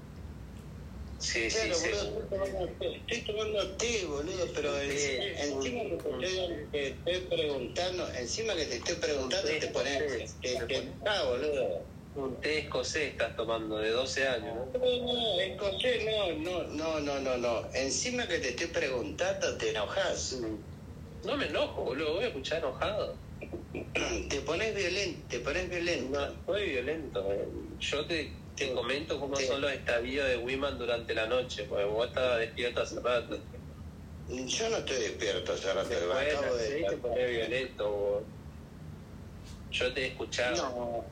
[1.21, 1.91] Sí, sí, Claro, sí.
[1.91, 5.19] boludo, estoy tomando té, estoy tomando té, boludo, pero en- Sí.
[5.37, 10.37] encima que te estoy, preguntando, encima que te estoy preguntando, te pones,
[11.07, 11.91] ah, boludo.
[12.15, 14.67] Un té escocés estás tomando de 12 años, ¿no?
[14.73, 17.71] No, no, escocés, no, no, no, no, no, no.
[17.75, 20.41] Encima que te estoy preguntando, te enojas.
[21.23, 23.21] No me enojo, boludo, voy a escuchar enojado.
[24.29, 26.27] Te pones violento, te pones No violento.
[26.33, 27.33] estoy violento.
[27.33, 27.49] eh.
[27.79, 29.47] Yo te, te comento cómo Sí.
[29.47, 33.39] son los estadios de Wiman durante la noche, porque vos estabas despierto hace rato.
[34.29, 36.67] Yo no estoy despierto hace rato, Después de acabo las de...
[36.69, 38.23] seis te pones violento, vos.
[39.71, 40.57] Yo te he escuchado.
[40.57, 41.05] No,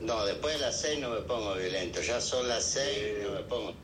[0.00, 2.02] no, después de las seis no me pongo violento.
[2.02, 3.74] Ya son las seis, no me pongo.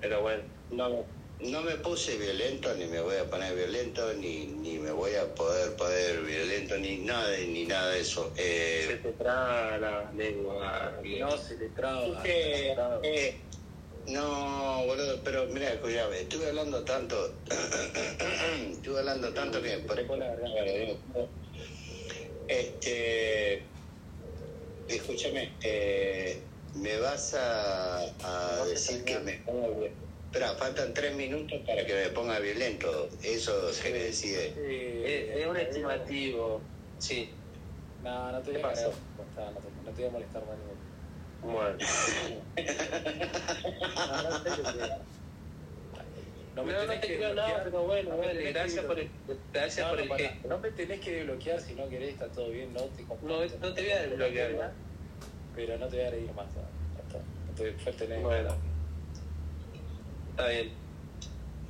[0.00, 1.06] Pero bueno, No,
[1.40, 5.34] no me puse violento, ni me voy a poner violento, ni, ni me voy a
[5.34, 8.32] poder poner violento, ni nada, ni nada de eso.
[8.36, 11.00] se Eh, te traba la lengua.
[11.04, 12.22] No, se le traba.
[12.24, 13.40] eh, eh,
[14.06, 17.42] no, boludo, pero mira, escuchame, estuve hablando tanto,
[18.70, 21.00] estuve hablando tanto que por ahí la digo,
[22.46, 23.72] Este,
[24.86, 30.03] escúchame, eh, me vas a, a decir que me.
[30.34, 33.08] Espera, faltan tres minutos para que me ponga violento.
[33.22, 34.48] Eso se me decide.
[35.06, 36.60] Es, es un estimativo,
[36.98, 37.32] sí.
[38.02, 38.92] No, no te voy ¿Qué a pasó?
[39.16, 41.38] No, no, te, no te voy a molestar Bueno.
[41.40, 41.46] No,
[44.22, 44.40] no,
[46.56, 47.64] No, me no, tenés te que creo nada, bloquear.
[47.70, 49.10] pero bueno, No me vale, tenés que gracias por el,
[49.52, 50.48] gracias No, por no, el gesto.
[50.48, 53.46] no me tenés que desbloquear si no querés, está todo bien, no te No, no
[53.74, 54.72] te voy a desbloquear, ¿no?
[55.54, 56.56] Pero no te voy a reír más.
[56.56, 56.62] ¿no?
[56.98, 57.18] Está.
[57.46, 58.24] No te fuerte negro.
[58.24, 58.56] Bueno.
[60.34, 60.76] Está bien.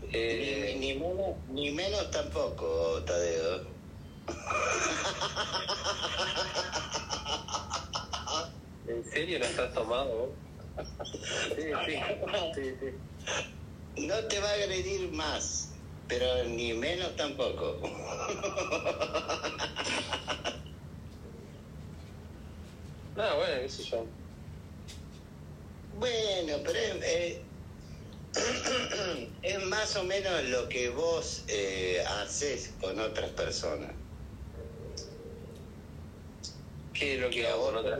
[0.00, 3.76] Ni, Eh, ni menos, ni menos tampoco, Tadeo.
[8.86, 10.40] ¿En serio no estás tomado?
[11.54, 11.98] Sí, sí,
[12.54, 14.06] sí, sí.
[14.06, 15.74] No te va a agredir más,
[16.06, 17.80] pero ni menos tampoco.
[23.14, 24.06] No, bueno, qué sé yo.
[25.92, 27.53] Bueno, pero es, eh,
[29.42, 33.92] es más o menos lo que vos eh, haces con otras personas.
[36.92, 37.98] ¿Qué es lo que hago con otra?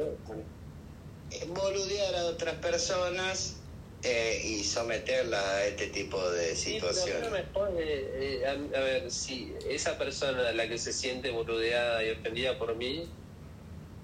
[1.30, 3.56] Eh, Boludear a otras personas
[4.02, 7.32] eh, y someterlas a este tipo de Sí, pero a mí no situaciones.
[7.32, 12.10] me jode, eh, a, a ver, si esa persona la que se siente boludeada y
[12.10, 13.08] ofendida por mí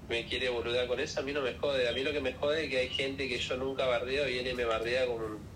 [0.09, 1.89] me quiere boludear con eso, a mí no me jode.
[1.89, 4.33] A mí lo que me jode es que hay gente que yo nunca bardeo y
[4.33, 5.50] viene y me bardea con,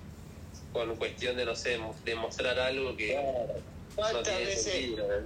[0.74, 3.22] con cuestión de, no sé, mo- de mostrar algo que no
[3.94, 5.08] ¿Cuántas tiene veces, sentido.
[5.12, 5.24] ¿eh?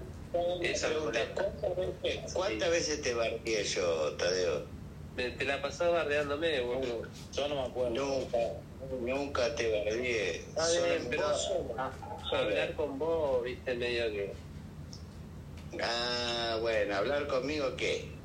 [0.61, 1.21] Esa pregunta.
[1.35, 4.69] ¿cuántas veces, cuántas veces te barqué yo, Tadeo?
[5.15, 7.03] Me- te la pasás bardeándome, boludo.
[7.33, 7.95] Yo no me acuerdo.
[7.95, 8.39] Nunca,
[9.01, 10.53] nunca te bardeé.
[12.31, 14.37] Pero hablar con vos, viste, medio que...
[15.81, 18.18] Ah, bueno, hablar conmigo qué?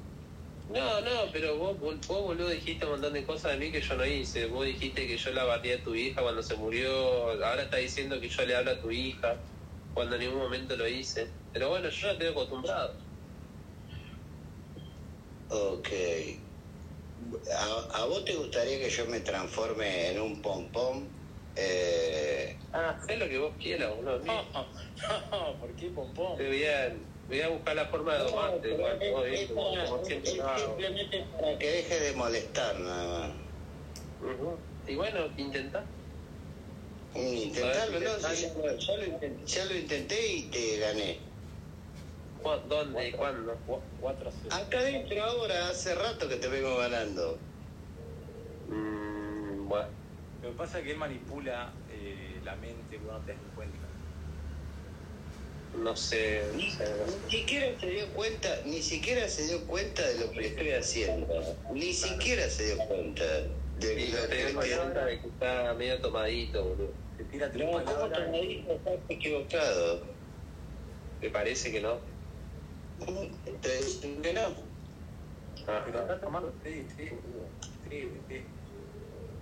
[0.73, 3.81] No, no, pero vos, vos, vos, boludo, dijiste un montón de cosas de mí que
[3.81, 4.47] yo no hice.
[4.47, 7.29] Vos dijiste que yo la bardeé a tu hija cuando se murió.
[7.45, 9.43] Ahora está diciendo que yo le hablo a tu hija
[9.93, 11.31] cuando en ningún momento lo hice.
[11.51, 12.97] Pero bueno, yo ya estoy acostumbrado.
[15.49, 15.89] Ok.
[17.55, 21.15] ¿A, a vos te gustaría que yo me transforme en un pompón?
[21.55, 24.19] Eh, Ah, haz lo que vos quieras, boludo.
[24.21, 24.43] No,
[25.31, 26.37] no, ¿por qué pompón?
[26.37, 26.91] Voy a,
[27.33, 28.99] voy a buscar la forma de domarte, igual,
[30.55, 33.37] simplemente para que deje de molestar nada más.
[34.87, 35.85] Y bueno, intentá.
[37.15, 41.19] Mm, Intentarlo, no, ya, lo- ya lo intenté, ya lo intenté y te gané.
[42.41, 43.55] ¿Cu- ¿Dónde y cuándo?
[43.65, 44.31] Cu- Cuatro.
[44.51, 47.39] Acá dentro ahora, hace rato que te vengo ganando.
[48.67, 49.87] Mm, bueno.
[50.41, 53.82] Lo que pasa es que él manipula eh, la mente cuando no te das cuenta.
[55.73, 56.69] No sé, Ni,
[57.29, 61.27] siquiera se dio cuenta, ni siquiera se dio cuenta de lo que estoy haciendo.
[61.73, 63.23] Ni siquiera se dio cuenta
[63.79, 66.93] de Y lo que estoy está medio tomadito, boludo.
[67.17, 68.71] Te tira tres No, ¿cómo dijo?
[68.71, 70.03] Estás equivocado.
[71.19, 71.99] ¿Te parece que no?
[73.61, 74.41] Te dicen que no.
[75.67, 77.11] Ah, Pero está tomando té, té,
[77.89, 78.43] té, té.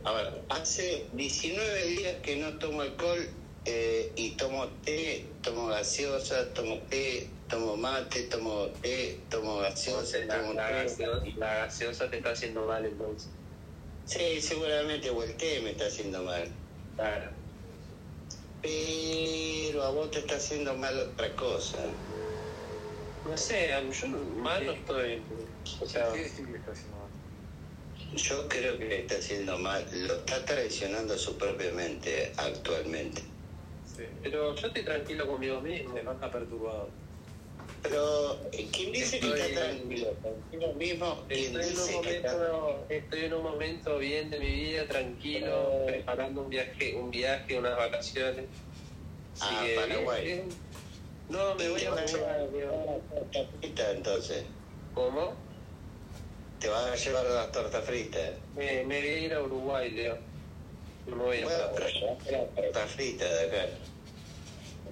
[0.04, 3.20] A ver, hace 19 días que no tomo alcohol
[3.66, 10.40] eh, y tomo té, tomo gaseosa, tomo té, tomo mate, tomo té, tomo gaseosa, la,
[10.40, 10.74] tomo la té.
[10.74, 13.30] gaseosa, la gaseosa te está haciendo mal entonces.
[14.06, 16.52] Sí, seguramente o el té me está haciendo mal.
[16.96, 17.32] Claro.
[18.62, 21.78] Pero a vos te está haciendo mal otra cosa.
[23.26, 25.22] No sé, yo mal no estoy.
[25.80, 27.12] O sea, Sí, está haciendo mal.
[28.16, 33.22] Yo creo que le está haciendo mal, lo está traicionando su propia mente actualmente.
[34.02, 34.20] Sí.
[34.24, 35.96] pero yo estoy tranquilo conmigo mismo.
[35.96, 36.90] Se nota perturbado.
[37.84, 40.08] Pero, eh, ¿quién dice que está tranquilo?
[40.22, 41.26] ¿Tranquilo mismo?
[41.28, 46.42] ¿Quién Estoy en, un momento, estoy en un momento bien de mi vida, tranquilo, preparando
[46.42, 48.46] un viaje, un viaje, unas vacaciones.
[49.40, 50.26] Ah, Paraguay.
[50.26, 50.58] bien, bien.
[51.30, 51.96] No, me voy a
[53.60, 54.46] fritas, entonces?
[54.94, 55.34] ¿Cómo?
[56.60, 58.32] Te vas a llevar las tortas fritas.
[58.56, 60.20] Me, me voy a ir a Uruguay, Leo.
[61.08, 63.91] No me voy a Bueno, pero tortas fritas de acá.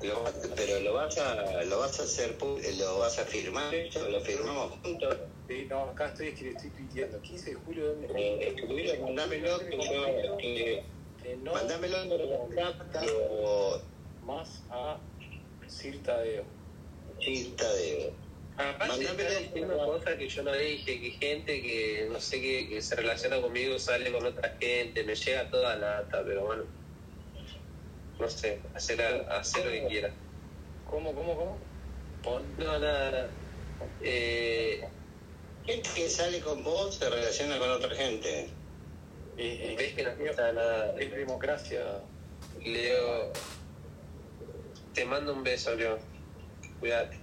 [0.01, 0.23] Lo
[0.55, 3.73] pero lo vas a lo vas a hacer pu- lo vas a firmar
[4.09, 5.17] lo firmamos juntos
[5.49, 7.19] Sí, no, acá estoy, escri- estoy tuiteando.
[7.21, 10.83] 15 de julio de eh, escribilo, mandámelo que yo que
[11.21, 11.97] que no mandámelo
[14.29, 14.97] más a
[15.67, 16.43] Cirtadeo.
[17.19, 18.13] cita de
[18.57, 22.67] Aparte Mandame está diciendo cosas que yo no dije, que gente que no sé qué,
[22.67, 26.63] que se relaciona conmigo sale con otra gente, me llega toda la data, pero bueno.
[28.19, 30.11] No sé, hacer, a- hacer lo que quiera.
[30.89, 31.57] ¿Cómo, cómo, cómo?
[32.21, 32.43] Pon.
[32.57, 33.29] No, nada, nada.
[34.01, 34.83] Eh,
[35.63, 38.49] gente que sale con vos se relaciona con otra gente
[39.37, 40.99] eh, ves que no eh, pasa nada.
[40.99, 42.01] es democracia.
[42.61, 43.31] Leo,
[44.99, 45.97] te mando un beso, Leo.
[46.81, 47.17] Cuídate.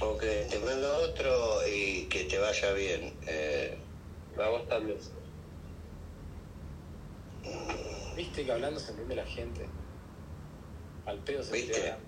[0.00, 3.76] o que te mando otro y que te vaya bien eh,
[4.38, 4.98] A vos también.
[8.16, 9.66] ¿Viste que hablando se entiende la gente?
[11.04, 11.76] Al pedo se ¿Viste?
[11.76, 11.98] entiende.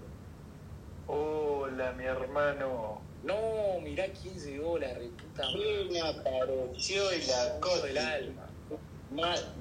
[1.07, 3.03] Hola, mi hermano.
[3.23, 5.85] No, mirá 15 dólares, puta madre.
[5.91, 8.49] me apareció y la cosa el alma.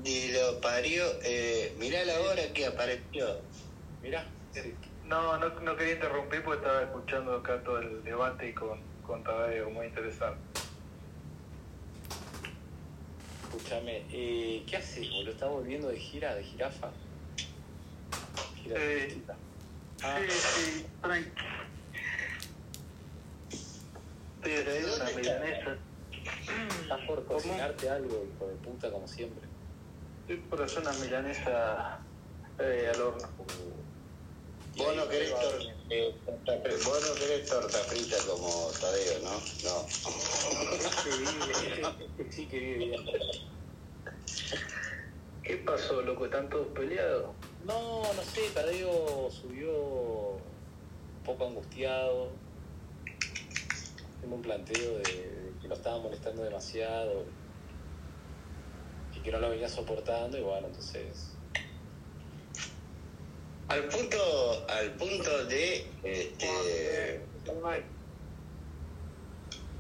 [0.05, 3.41] y lo parió eh, mirá la hora que apareció
[4.01, 4.25] Mirá.
[5.05, 9.69] No, no, no quería interrumpir porque estaba escuchando acá todo el debate con, con Tadeo,
[9.69, 10.39] muy interesante.
[13.43, 15.31] Escúchame, eh, ¿qué haces, boludo?
[15.31, 16.89] ¿Estás volviendo de gira, de jirafa?
[18.63, 18.69] Sí.
[18.69, 19.35] turistita.
[20.03, 21.29] Ah, Sí, sí, tranqui.
[23.49, 25.77] Estoy ¿Pero de haciendo una milanesa.
[26.81, 29.47] estás por cocinarte algo, hijo de puta, como siempre.
[30.21, 31.99] Estoy por hacer una milanesa
[32.59, 33.27] eh, al horno.
[34.78, 39.41] Vos no querés tor- eh, vos no querés torta frita como Tadeo ¿no?
[39.63, 39.89] no
[40.86, 43.05] Este vive, este sí que vive bien.
[45.43, 46.25] ¿Qué pasó, loco?
[46.25, 47.38] ¿Están todos peleados?
[47.59, 52.43] No, no sé, Tadeo subió un poco angustiado,
[54.05, 57.28] haciendo un planteo de, de que lo estaba molestando demasiado
[59.11, 61.36] y que no lo venía soportando y bueno, entonces...
[63.70, 67.22] al punto al punto de este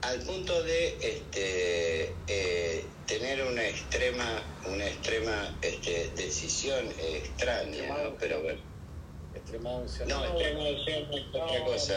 [0.01, 8.15] al punto de este eh, tener una extrema una extrema este, decisión extraña ¿no?
[8.19, 8.61] pero bueno.
[9.35, 10.09] Extremada unción.
[10.09, 11.93] no extrema decisión es otra cosa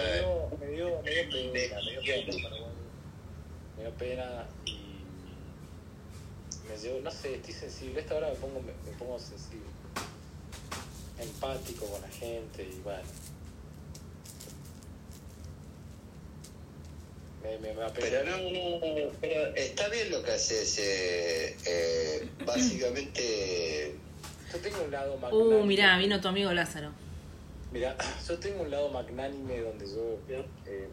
[0.60, 0.70] me eh.
[0.70, 2.48] dio, me dio, me dio pena, me dio pena,
[3.76, 4.90] me dio pena y
[6.68, 9.66] me llevo, no sé, estoy sensible, esta hora me pongo, me, me pongo sensible,
[11.22, 13.02] empático con la gente y bueno.
[17.42, 17.90] Me, me, me.
[17.90, 20.78] Pero no, no, pero está bien lo que haces.
[20.78, 23.94] Eh, eh, básicamente,
[24.52, 25.56] Yo tengo un lado magnánime.
[25.56, 26.90] Uh, mirá, vino tu amigo Lázaro.
[27.72, 27.96] Mira,
[28.28, 30.18] yo tengo un lado magnánime donde yo
[30.66, 30.88] eh,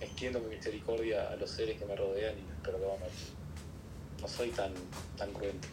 [0.00, 3.06] extiendo mi misericordia a los seres que me rodean y les perdono.
[4.20, 4.72] No soy tan,
[5.16, 5.68] tan cruento.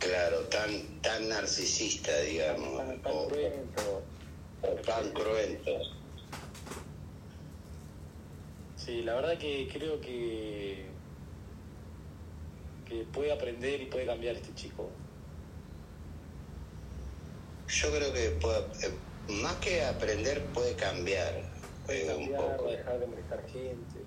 [0.00, 4.02] Claro, tan, tan narcisista, digamos, Tan, tan o, cruento.
[4.62, 5.70] o tan cruento.
[8.76, 10.86] Sí, la verdad que creo que,
[12.88, 14.88] que puede aprender y puede cambiar este chico.
[17.68, 18.94] Yo creo que puede- eh,
[19.28, 21.42] más que aprender puede cambiar
[21.86, 22.68] Puede eh, un poco.
[22.70, 24.00] dejar de molestar gente.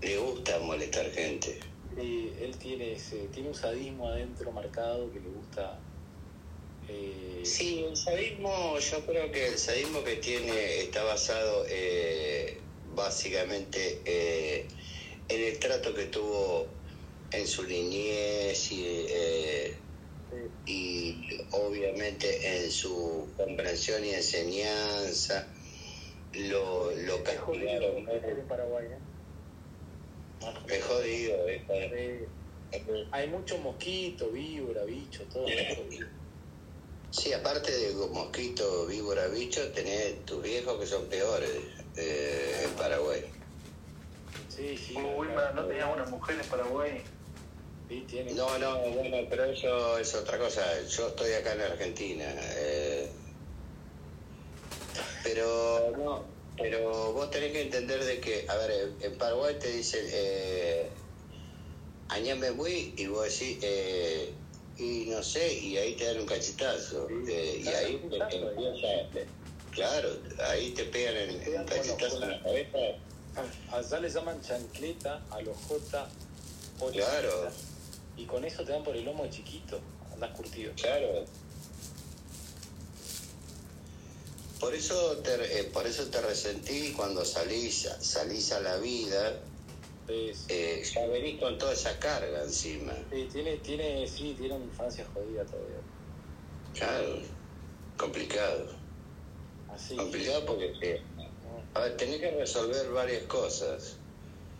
[0.00, 1.60] Le gusta molestar gente.
[2.00, 5.78] Él tiene ese, tiene un sadismo adentro marcado que le gusta.
[6.88, 12.60] eh, Sí, el sadismo, yo creo que el sadismo que tiene está basado eh,
[12.94, 14.68] básicamente eh,
[15.28, 16.66] en el trato que tuvo
[17.32, 19.74] en su niñez y, eh,
[20.66, 25.46] y obviamente en su comprensión y enseñanza.
[26.32, 28.06] Lo, lo castigaron.
[28.48, 29.09] Paraguay, ¿eh?
[30.68, 31.48] Es jodido.
[31.48, 32.28] es jodido.
[32.72, 35.46] Eh, hay mucho mosquito, víbora, bicho, todo.
[37.10, 41.50] Sí, aparte de mosquito, víbora, bicho, tenés tus viejos que son peores
[41.96, 43.24] eh, en Paraguay.
[44.48, 44.94] Sí, sí.
[44.96, 47.02] Uy, acá- no tenía una mujer en Paraguay.
[47.88, 48.32] Sí, tiene.
[48.34, 50.62] No, no, bueno, pero eso es otra cosa.
[50.88, 52.24] Yo estoy acá en Argentina.
[52.28, 53.10] eh,
[55.24, 56.24] pero no,
[56.60, 60.88] pero vos tenés que entender de que, a ver, en- Paraguay te dicen, eh,
[62.08, 64.32] añame muy, y vos decís, eh,
[64.78, 67.06] y no sé, y ahí te dan un cachetazo.
[67.08, 69.26] Sí, eh, y ahí te, te
[69.72, 70.08] claro,
[70.48, 72.78] ahí te pegan el, Te cachetazo en la- cabeza.
[73.36, 76.08] Ah, Allá le llaman chancleta a los J.
[76.80, 77.48] o Claro.
[78.16, 79.80] Y con eso te dan por el lomo de chiquito.
[80.12, 80.72] Andás curtido.
[80.74, 81.24] Claro.
[84.60, 89.40] Por eso te, eh, por eso te resentí cuando salís, salís a la vida,
[90.06, 92.92] Es- eh, ya venís con toda esa carga encima.
[93.10, 95.78] sí, tiene, tiene, sí, tiene una infancia jodida todavía.
[96.74, 97.20] Claro,
[97.96, 98.66] complicado.
[99.74, 99.96] Así.
[99.96, 101.02] Complicado porque, eh,
[101.74, 103.96] a ver, tenés que resolver varias cosas.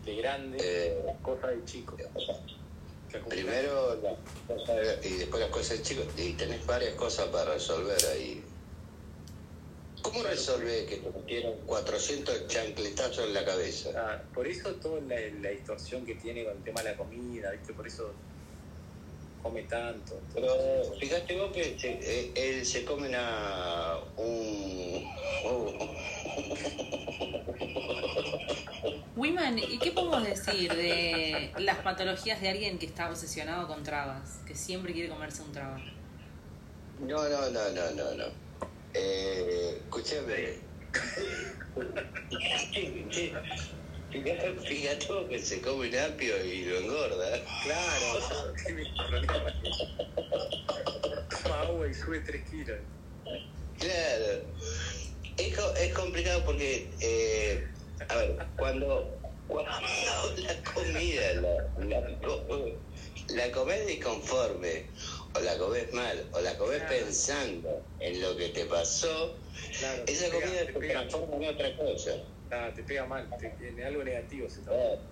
[0.05, 1.95] De grande, Eh, cosa de chico.
[3.29, 4.15] Primero las
[4.47, 8.41] cosas y después las cosas chicos y tenés varias cosas para resolver ahí.
[10.01, 13.89] ¿Cómo resolvés que te metieron 400 chancletazos en la cabeza?
[13.95, 17.51] Ah, por eso toda la, la distorsión que tiene con el tema de la comida,
[17.51, 17.73] ¿viste?
[17.73, 18.11] Por eso
[19.43, 20.19] come tanto.
[20.33, 20.53] Pero
[20.99, 25.05] fíjate vos que se- eh, él se come una, un...
[29.15, 34.39] Wiman, ¿y qué podemos decir de las patologías de alguien que está obsesionado con trabas?
[34.47, 35.79] Que siempre quiere comerse un traba.
[36.99, 38.40] No, no, no, no, no, no.
[39.03, 40.59] Eh, escúchame.
[44.11, 47.43] Fíjate, fíjate que se come un apio y lo engorda.
[47.63, 48.19] Claro.
[51.43, 52.79] Toma agua y sube 3 kilos.
[53.79, 54.43] Claro.
[55.37, 57.63] Es, es complicado porque, eh,
[58.07, 59.71] a ver, cuando, cuando
[60.37, 62.01] la comida la, la,
[63.29, 64.89] la comes disconforme,
[65.33, 66.95] o la comes mal, o la comes Claro.
[67.05, 69.39] pensando en lo que te pasó,
[69.79, 72.11] Claro, esa te pega- comida te pega, transforma en otra cosa.
[72.51, 75.03] ah, te pega mal, te, tiene algo negativo se transforma.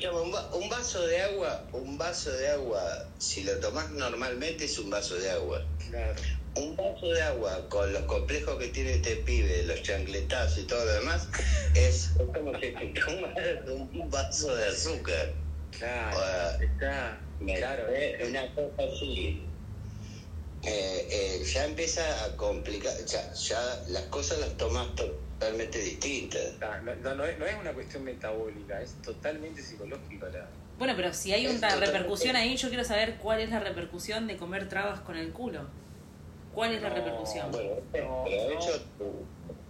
[0.00, 2.82] Eh, un, va- un vaso de agua, un vaso de agua,
[3.18, 5.60] si lo tomás normalmente es un vaso de agua.
[5.88, 6.20] Claro.
[6.56, 10.84] Un vaso de agua con los complejos que tiene este pibe, los chancletazos y todo
[10.84, 11.28] lo demás,
[11.74, 13.34] es como que te tomas
[13.66, 15.34] un vaso de azúcar.
[15.70, 17.24] Claro, está.
[17.38, 19.47] Claro, eh, una cosa así.
[20.64, 26.54] Eh, eh, ya empieza a complicar, ya, ya las cosas las tomas totalmente distintas.
[26.82, 30.48] no, no, no es, no es una cuestión metabólica, es totalmente psicológica la.
[30.78, 33.60] Bueno, pero si hay Es una totalmente- repercusión ahí, yo quiero saber cuál es la
[33.60, 35.62] repercusión de comer trabas con el culo.
[36.54, 37.50] ¿Cuál es la repercusión?
[37.52, 38.26] Bueno, No, pero no.
[38.58, 38.80] eso,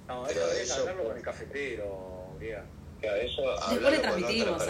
[0.09, 2.65] No, Pero eso es eso- hablarlo con el cafetero, griega.
[3.03, 4.63] eso Después le transmitimos.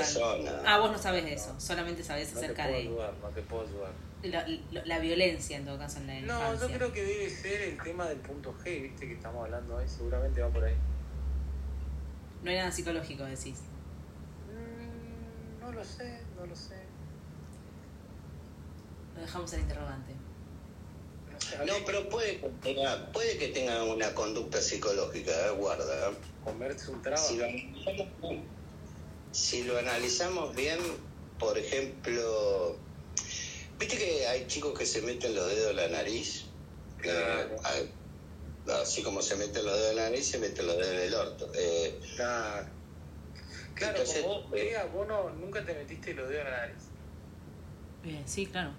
[0.67, 3.43] Ah, vos no sabes eso, solamente sabes No te acerca puedo de ayudar, no te
[3.43, 3.93] puedo ayudar.
[4.23, 6.69] La, la- la violencia, en todo caso, en la No, infancia.
[6.69, 9.89] yo creo que debe ser el tema del punto G, viste que estamos hablando ahí,
[9.89, 10.75] seguramente va por ahí.
[12.43, 13.59] No hay nada psicológico, decís.
[14.53, 16.77] Mm, no lo sé, no lo sé.
[19.15, 20.13] Lo dejamos al interrogante.
[21.59, 25.51] No, No, pero puede que tenga, puede que tenga una conducta psicológica, ¿eh?
[25.53, 26.11] guarda.
[26.11, 26.15] ¿eh?
[26.45, 27.23] Comerse un trago.
[27.23, 28.45] Si lo, analizamos bien,
[29.33, 30.79] si lo analizamos bien,
[31.39, 32.77] por ejemplo,
[33.79, 36.45] viste que hay chicos que se meten los dedos en la nariz.
[36.99, 37.57] Claro.
[37.77, 37.91] Eh,
[38.83, 41.15] así como se meten los dedos en la nariz, se meten los dedos en el
[41.15, 41.51] orto.
[41.55, 42.67] Eh, Claro.
[43.75, 46.59] Claro, Entonces, como vos, eh, Bea, vos no, nunca te metiste los dedos en la
[46.59, 46.83] nariz.
[48.05, 48.73] Eh, sí, claro.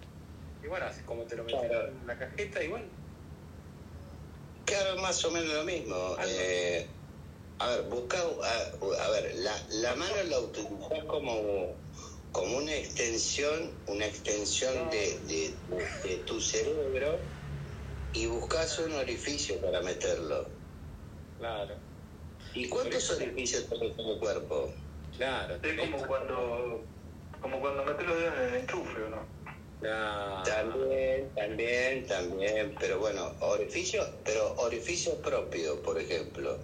[0.61, 1.87] Y bueno, así como te lo metes Claro.
[1.87, 2.83] en la cajeta, igual.
[4.65, 5.95] Claro, más o menos lo mismo.
[5.95, 6.21] Algo.
[6.27, 6.85] Eh,
[7.59, 11.73] a ver, busca, a, a ver, la, la mano la utilizás como,
[12.31, 15.53] como una extensión, una extensión de, de,
[16.03, 17.19] de tu cerebro
[18.13, 20.47] y buscas un orificio para meterlo.
[21.37, 21.75] Claro.
[22.53, 24.73] ¿Y cuántos orificios tenés en el cuerpo?
[25.17, 25.55] Claro.
[25.61, 26.81] Es como cuando,
[27.41, 29.39] como cuando metes los dedos en el enchufe, ¿o no?
[29.81, 30.43] Claro.
[30.43, 36.57] También, también, también, pero bueno, orificios, pero orificios propios, por ejemplo.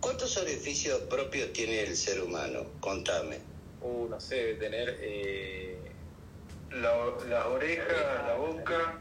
[0.00, 2.64] ¿Cuántos orificios propios tiene el ser humano?
[2.80, 3.49] Contame.
[3.82, 4.98] Uh, no sé, debe tener.
[5.00, 5.76] Eh...
[6.70, 6.94] La,
[7.28, 9.00] las orejas, la boca.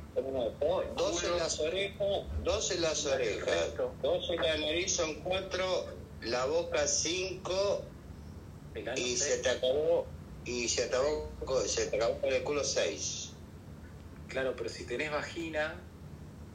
[0.95, 5.85] Dos en las orejas, dos en las orejas, dos en la nariz son cuatro,
[6.21, 7.83] la boca cinco
[8.95, 10.07] y se te acabó
[10.45, 13.33] y se te acabó, se te acabó con el culo seis.
[14.29, 15.79] Claro, pero si tenés vagina,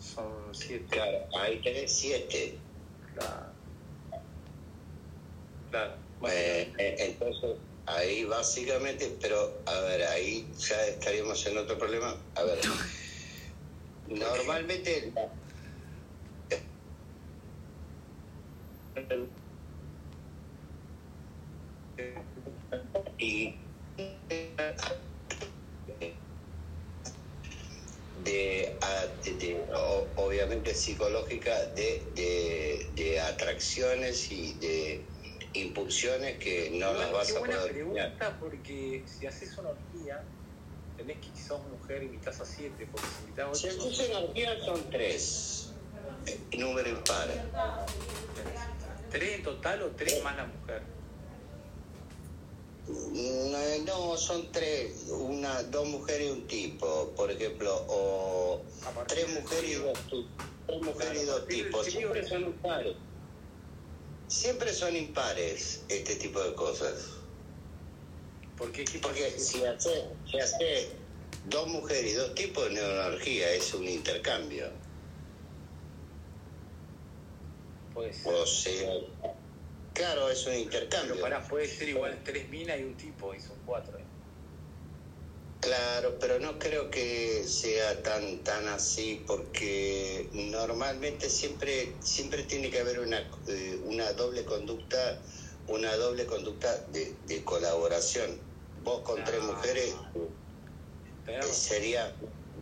[0.01, 0.87] son siete.
[0.91, 2.59] Claro, ahí tenés siete.
[3.15, 3.47] Claro.
[5.71, 5.93] Claro.
[6.29, 7.57] Eh, eh, entonces,
[7.87, 12.17] ahí básicamente, pero a ver, ahí ya estaríamos en otro problema.
[12.35, 12.59] A ver,
[14.07, 15.13] normalmente.
[23.19, 23.61] Y.
[28.17, 28.79] De,
[29.25, 35.14] de- de- o- obviamente psicológica de, de, de atracciones y de
[35.55, 40.23] impulsiones que no las vas qué a buena poder pregunta, porque si haces una orgía,
[40.97, 44.65] tenés que sos mujer invitas a siete, porque si invitas a Si ocho, haces energía
[44.65, 45.73] son tres,
[46.27, 47.29] eh, número impar.
[49.11, 50.83] ¿Tres en total o tres más la mujer?
[52.87, 58.63] No, no, son tres, una, dos mujeres y un tipo, por ejemplo, o
[59.07, 59.99] tres mujeres y dos,
[60.67, 61.87] tres mujeres y dos tipos.
[61.87, 62.97] Siempre son impares.
[64.35, 67.11] Siempre son impares este tipo de cosas.
[68.59, 70.89] Porque, ¿qué Porque si hace, si hace
[71.49, 74.71] dos mujeres y dos tipos, una orgía, es un intercambio.
[77.95, 78.35] Puede ser.
[78.35, 78.93] O sea,
[79.93, 81.15] claro, es un intercambio.
[81.15, 83.97] Pero pará, puede ser igual tres minas y un tipo, y son cuatro.
[83.97, 84.04] ¿eh?
[85.65, 92.81] Claro, pero no creo que sea tan tan así porque normalmente siempre siempre tiene que
[92.81, 95.23] haber una eh, una doble conducta
[95.67, 98.43] una doble conducta de, de colaboración.
[98.77, 99.53] Vos con tres No.
[99.55, 99.95] mujeres
[101.27, 102.15] eh, sería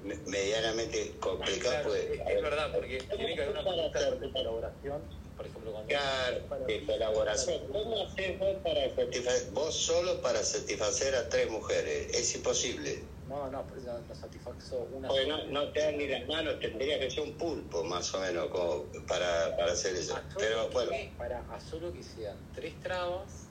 [0.02, 1.72] me- medianamente complicado.
[1.82, 5.21] Claro, pues, es, es ver, verdad, porque tiene que haber una conducta de colaboración.
[5.42, 5.88] Por ejemplo, cuando.
[5.88, 6.48] Claro,
[6.86, 7.66] colaboración.
[7.72, 12.14] ¿Cómo haces vos para satisfacer, vos solo para satisfacer a tres mujeres?
[12.14, 13.08] Es imposible.
[13.24, 16.60] No, no, pero no, no satisfazo una Porque no, no te dan ni las manos,
[16.60, 20.14] tendría que ser un pulpo más o menos como para, para hacer eso.
[20.14, 23.48] A solo Pero que- bueno, Para, a solo que sean tres trabas,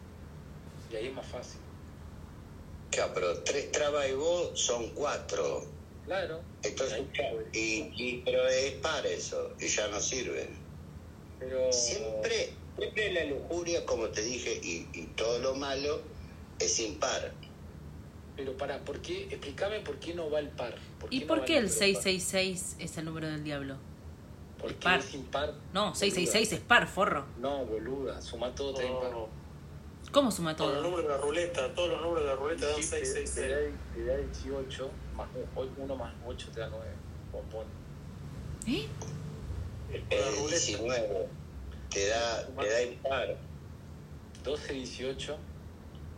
[0.90, 1.62] y ahí es más fácil.
[2.90, 5.62] claro, pero tres trabas y vos son cuatro.
[6.06, 6.46] Claro.
[6.64, 7.02] Entonces,
[7.52, 10.61] y, y- pero es par eso, y ya no sirve.
[11.42, 11.72] Pero.
[11.74, 16.00] Siempre, siempre la lujuria, como te dije, y, y todo lo malo
[16.60, 17.34] es impar.
[18.38, 19.24] Pero para, ¿por qué?
[19.26, 20.76] Explícame por qué no va el par.
[21.10, 21.86] ¿Y no por qué el número par?
[21.86, 23.76] 666 es el número del diablo?
[24.60, 25.00] ¿Por qué par?
[25.00, 25.54] es impar?
[25.74, 27.26] No, 666 es par, forro.
[27.40, 29.12] No, boluda, suma todo, te da impar.
[29.12, 29.28] No,
[30.12, 30.92] ¿Cómo suma todos los todo?
[30.92, 33.50] números de la ruleta, todos los números de la ruleta dan Sí, te, te 666.
[33.50, 35.28] da, te da 18, más
[35.78, 36.86] 1 más 8 te da 9.
[37.32, 37.66] Bombón.
[38.68, 38.88] ¿Eh?
[39.94, 41.32] El 19
[41.90, 43.50] te da, te da impar.
[44.44, 45.46] 12, 18.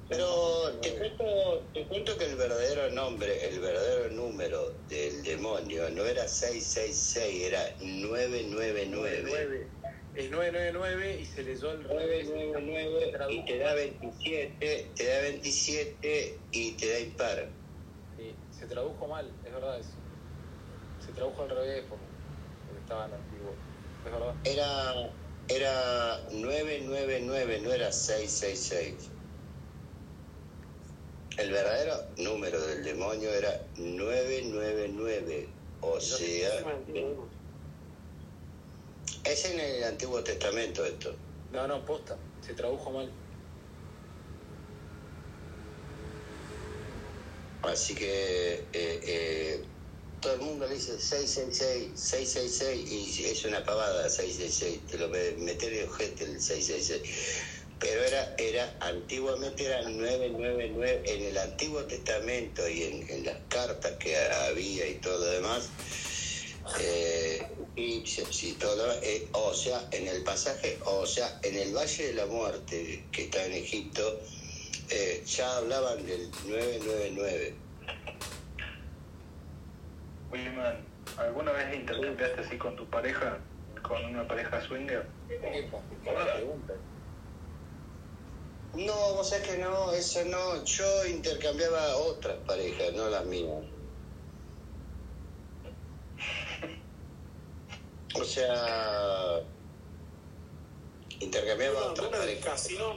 [0.08, 6.06] Pero te cuento, te cuento que el verdadero nombre, el verdadero número del demonio no
[6.06, 9.72] era 666, era 999.
[10.14, 16.78] Es 999 y se leyó el 999 y te da 27, te da 27 y
[16.78, 17.60] te da impar.
[18.16, 20.04] Sí, se tradujo mal, es verdad eso.
[21.00, 22.13] Se tradujo al revés por- porque
[22.84, 23.56] estaba en antiguo.
[24.44, 25.10] Era,
[25.48, 29.10] era 999, no era 666.
[31.38, 35.50] El verdadero número del demonio era 999,
[35.82, 36.18] o sea,
[39.24, 41.16] Es en el Antiguo Testamento esto.
[41.52, 42.18] No, no, posta.
[42.42, 43.10] Se tradujo mal.
[47.64, 49.66] Así que eh, eh,
[50.24, 55.32] todo el mundo le dice 666, 666 y es una pavada 666, te lo me-
[55.32, 57.02] meter de ojete el 666.
[57.78, 64.16] Pero era, era, antiguamente era 999, en el Antiguo Testamento y en, las cartas que
[64.18, 65.68] había y todo lo demás,
[66.80, 67.46] eh,
[68.58, 73.04] todo eh, o sea, en el pasaje, o sea, en el Valle de la Muerte
[73.12, 74.22] que está en Egipto,
[74.90, 77.63] eh, ya hablaban del 999.
[80.34, 80.78] Wilman,
[81.20, 83.38] ¿alguna vez intercambiaste así con tu pareja?
[83.84, 85.06] ¿Con una pareja swinger?
[88.74, 90.64] No, vos sabés que no, eso no.
[90.64, 93.64] Yo intercambiaba otras parejas, no las mías.
[98.16, 99.40] O sea,
[101.20, 102.62] intercambiaba Bueno, otras ¿Vos eras del parejas.
[102.62, 102.94] casino?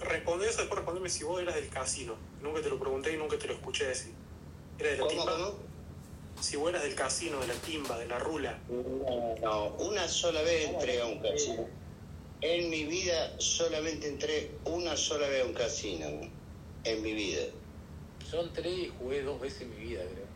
[0.00, 2.14] Respondé eso, después respondeme si vos eras del casino.
[2.40, 4.14] Nunca te lo pregunté y nunca te lo escuché decir.
[4.78, 5.65] ¿Eras de la cómo?
[6.40, 8.58] Si vos eras del casino, de la timba, de la rula.
[8.68, 11.66] No, no, una sola vez entré a un casino.
[12.40, 16.06] En mi vida solamente entré una sola vez a un casino.
[16.84, 17.42] En mi vida.
[18.30, 20.26] Yo entré y jugué dos veces en mi vida, creo.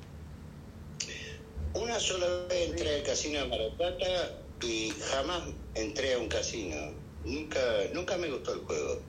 [1.83, 5.43] Una sola vez entré al casino de Mar del Plata y jamás
[5.75, 6.93] entré a un casino.
[7.25, 7.61] Nunca,
[7.93, 9.01] nunca me gustó el juego.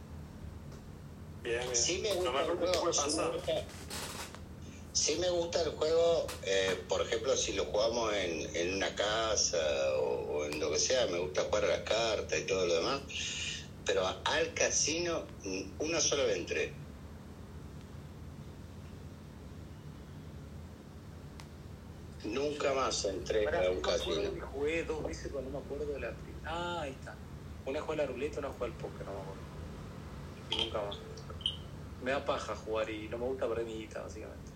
[1.44, 1.76] Bien, bien.
[1.76, 2.92] Sí me gusta no me el juego.
[4.94, 9.58] Sí me gusta, el juego, eh, por ejemplo, si lo jugamos en, en una casa
[9.98, 12.76] o, o en lo que sea, me gusta jugar a las cartas y todo lo
[12.76, 13.02] demás.
[13.86, 16.74] Pero al casino, mm, una sola vez entré.
[22.24, 24.30] Nunca más entré a un casino.
[24.54, 26.14] jugué dos veces, no me acuerdo de la
[26.46, 27.16] Ah, ahí está.
[27.66, 29.42] Una juega a la ruleta, una juega al póker, no me acuerdo.
[30.52, 30.98] Y nunca más.
[32.04, 34.51] Me da paja jugar y no me gusta perder mi guita, básicamente.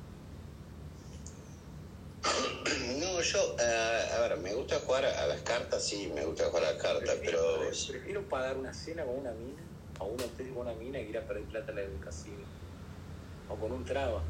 [3.00, 6.66] No, yo, eh, a ver, me gusta jugar a las cartas, sí, me gusta jugar
[6.66, 9.64] a las cartas, pero Prefiero pagar una cena con una mina,
[10.00, 12.48] a un hotel con una mina, que ir a perder plata en el casino.
[13.48, 14.24] O con un traba.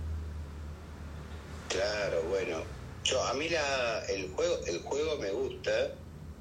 [1.69, 2.63] claro, bueno,
[3.03, 5.71] yo a mí la, el juego, el juego me gusta,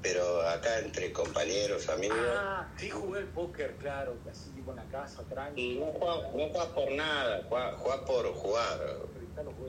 [0.01, 4.87] pero acá entre compañeros, amigos, Ah, sí jugué el póker, claro, así tipo en la
[4.89, 5.79] casa, y tranqui.
[5.79, 8.79] no juegas no por nada, juegas, por jugar,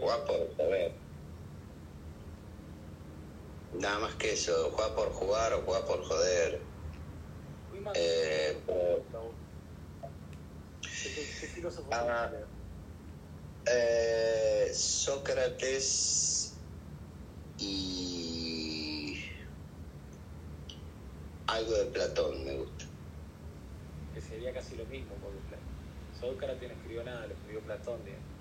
[0.00, 1.05] juegas por saber.
[3.78, 6.60] Nada más que eso, juegas por jugar o juegas por joder.
[7.94, 9.04] Eh, pero-
[10.82, 11.10] ¿Qué,
[11.40, 12.30] qué filósofo Ah.
[13.68, 16.54] Eh, Sócrates
[17.58, 19.24] y
[21.48, 22.84] algo de Platón me gusta.
[24.14, 25.56] Que sería casi lo mismo, porque
[26.20, 28.35] Sócrates no escribió nada, lo escribió Platón, digamos.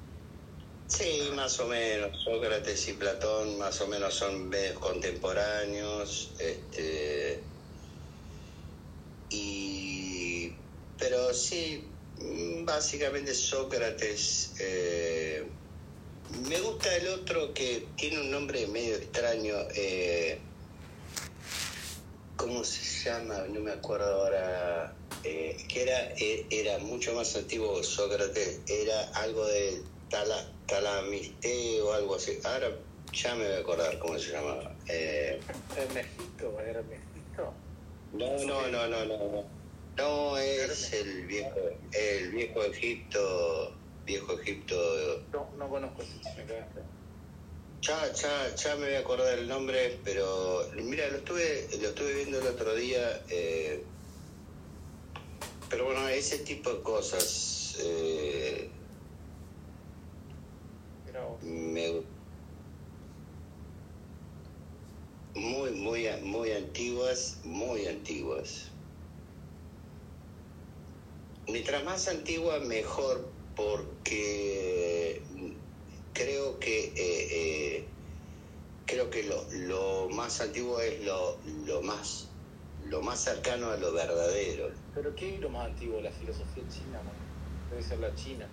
[0.88, 2.24] Sí, más o menos.
[2.24, 6.32] Sócrates y Platón más o menos son medios contemporáneos.
[6.40, 7.40] Este,
[9.30, 10.54] y,
[10.98, 11.84] pero sí,
[12.64, 14.54] básicamente Sócrates.
[14.60, 15.46] eh,
[16.48, 19.56] me gusta el otro que tiene un nombre medio extraño.
[19.76, 20.40] eh,
[22.38, 23.46] ¿Cómo se llama?
[23.50, 24.94] No me acuerdo ahora.
[25.24, 28.60] eh, que era, eh, era mucho más antiguo Sócrates.
[28.68, 32.40] Era algo de Tala, Talamiste o algo así.
[32.44, 32.70] Ahora
[33.14, 34.76] ya me voy a acordar cómo se llamaba.
[34.88, 35.40] Eh,
[35.78, 37.54] Hermegito, Hermegito.
[38.14, 39.18] no, no, no, no, no.
[39.18, 39.46] No,
[39.98, 41.56] No, es el viejo,
[41.94, 43.74] el viejo Egipto,
[44.06, 44.76] viejo Egipto.
[45.32, 46.82] No, no conozco ese, me cagaste.
[47.82, 52.14] Ya, ya, ya me voy a acordar el nombre, pero mira, lo estuve, lo estuve
[52.16, 53.22] viendo el otro día.
[53.30, 53.84] eh,
[55.70, 58.70] pero bueno, ese tipo de cosas eh.
[61.42, 62.04] Me
[65.36, 68.72] muy, muy, muy antiguas, muy antiguas.
[71.48, 75.22] Mientras más antigua, mejor, porque
[76.14, 77.90] creo que eh, eh,
[78.86, 82.30] creo que lo, lo más antiguo es lo, lo más
[82.86, 84.72] lo más cercano a lo verdadero.
[84.94, 86.02] Pero ¿qué es lo más antiguo?
[86.02, 87.02] La filosofía china.
[87.70, 88.48] Debe ser la China.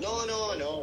[0.00, 0.82] No, no, no.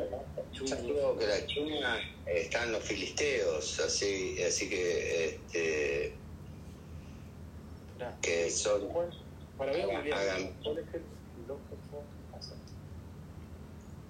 [0.51, 6.19] Yo creo que la China están los filisteos, así, así que este,
[8.21, 8.89] que son
[10.13, 10.57] Hagan-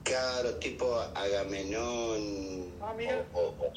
[0.03, 3.29] claro tipo Agamenón Ah, mira.
[3.33, 3.73] o, o,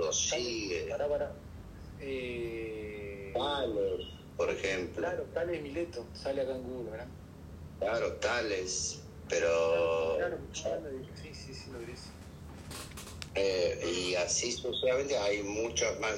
[0.00, 0.86] o- o sigue.
[0.88, 1.36] Pará, pará.
[1.98, 4.00] Eh, Tales,
[4.36, 4.96] por ejemplo.
[5.02, 7.08] Claro, Tales Mileto, sale acá en Google, ¿verdad?
[7.78, 10.16] Claro, Tales, pero...
[10.16, 12.08] Claro, sí, sí, sí, lo dice.
[13.34, 16.14] Eh, y así sucesivamente hay muchos más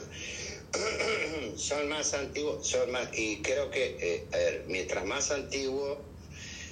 [1.57, 5.99] son más antiguos son más y creo que eh, a ver, mientras más antiguo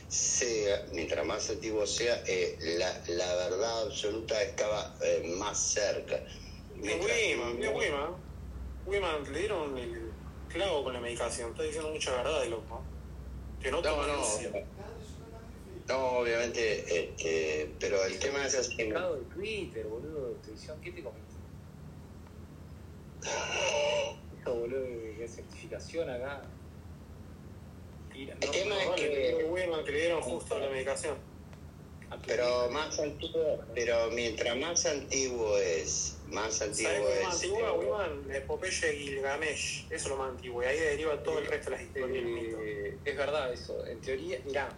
[0.09, 6.21] sea mientras más antiguo sea eh, la, la verdad absoluta estaba eh, más cerca
[6.77, 8.15] Wiman, Wiman.
[8.87, 10.11] Wiman le dieron el
[10.49, 11.51] clavo con la medicación.
[11.51, 12.83] Está diciendo mucha verdad de loco.
[13.63, 14.23] Que no no toma no.
[15.89, 19.15] No obviamente este, pero el tema es así ¿no?
[19.15, 21.35] De Twitter, boludo, de televisión, ¿qué te comiste?
[24.41, 24.85] Eso, boludo,
[25.21, 26.43] hay certificación acá.
[28.13, 31.17] Tira, El tema es que- le dieron que le dieron justo la medicación.
[32.27, 38.29] pero más antiguo pero mientras más antiguo es más antiguo ¿Sabes es más eh, Wiman?
[38.29, 39.87] La epopeya de Gilgamesh.
[39.87, 40.63] Eso es lo más antiguo.
[40.63, 42.25] Y ahí deriva todo el resto de las historias.
[42.25, 43.85] Eh, es verdad eso.
[43.87, 44.69] En teoría, mirá,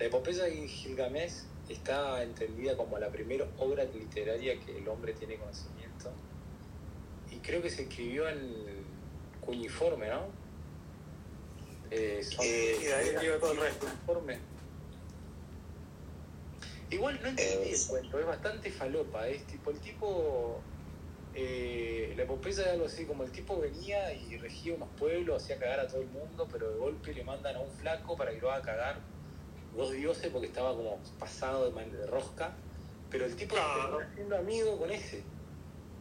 [0.00, 5.36] la epopeya de Gilgamesh está entendida como la primera obra literaria que el hombre tiene
[5.36, 6.10] conocimiento.
[7.30, 8.82] Y creo que se escribió en
[9.42, 10.22] cuneiforme, ¿no?
[11.90, 13.86] Eh, son- Eh, Y de ahí deriva todo el resto.
[13.86, 14.38] cuneiforme.
[16.90, 19.28] Igual no entendí Eh, el cuento, es bastante falopa.
[19.28, 20.60] Es tipo, el tipo.
[21.32, 25.58] eh, la epopeya es algo así como el tipo venía y regía unos pueblos, hacía
[25.60, 28.40] cagar a todo el mundo, pero de golpe le mandan a un flaco para que
[28.40, 28.98] lo haga cagar
[29.72, 32.58] dos dioses porque estaba como pasado de, man- de rosca,
[33.08, 33.82] pero el tipo se Claro.
[33.82, 35.26] termina haciendo amigo con ese.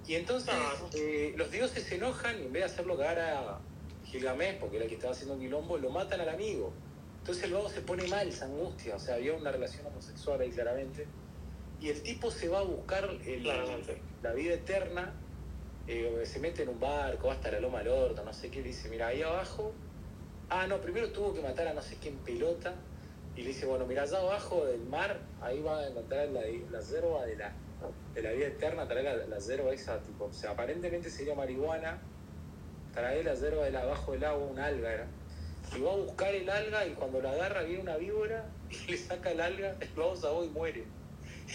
[0.05, 0.89] Y entonces Claro.
[0.93, 3.61] eh, los dioses se enojan y en vez de hacerlo cagar a
[4.03, 6.81] Gilgamesh, porque era el que estaba haciendo un quilombo, lo matan al amigo.
[7.17, 10.51] Entonces el vago se pone mal, se angustia, o sea, había una relación homosexual ahí
[10.51, 11.09] claramente.
[11.79, 13.43] Y el tipo se va a buscar el-
[14.21, 15.21] la vida eterna,
[15.85, 18.61] eh, se mete en un barco, va hasta la loma del orto, no sé qué,
[18.61, 19.75] le dice, mira, ahí abajo,
[20.49, 22.88] ah, no, primero tuvo que matar a no sé quién pelota,
[23.39, 26.81] y le dice, bueno, mira, allá abajo del mar, ahí va a encontrar la, la
[26.81, 27.53] yerba de la,
[28.13, 32.01] de la vida eterna, trae la, la yerba esa, tipo, o sea, aparentemente sería marihuana,
[32.93, 35.07] trae la yerba de la, abajo del agua, un alga era,
[35.73, 38.97] y va a buscar el alga y cuando la agarra viene una víbora y le
[38.97, 40.83] saca el alga, el vago ahoga y muere.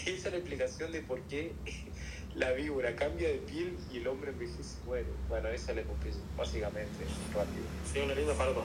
[0.06, 1.52] Y esa es la explicación de por qué
[2.34, 5.08] la víbora cambia de piel y el hombre envejece y muere.
[5.28, 7.04] Bueno, esa es la epopeya, básicamente,
[7.34, 7.66] rápido.
[7.92, 8.64] Sí, una linda farpa.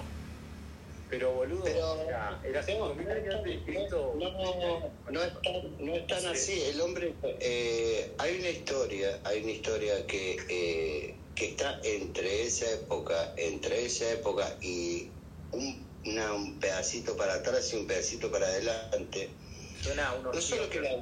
[1.09, 4.13] Pero boludo, Pero- o sea, No, 5.000 años antes de Cristo.
[4.19, 6.61] no, no, no es tan, no es tan así.
[6.61, 12.69] El hombre, eh, hay una historia, hay una historia que, eh, que está entre esa
[12.71, 15.07] época, entre esa época y
[15.51, 19.29] un, una- un pedacito para atrás y un pedacito para adelante.
[19.81, 20.97] Suena a unos No solo que la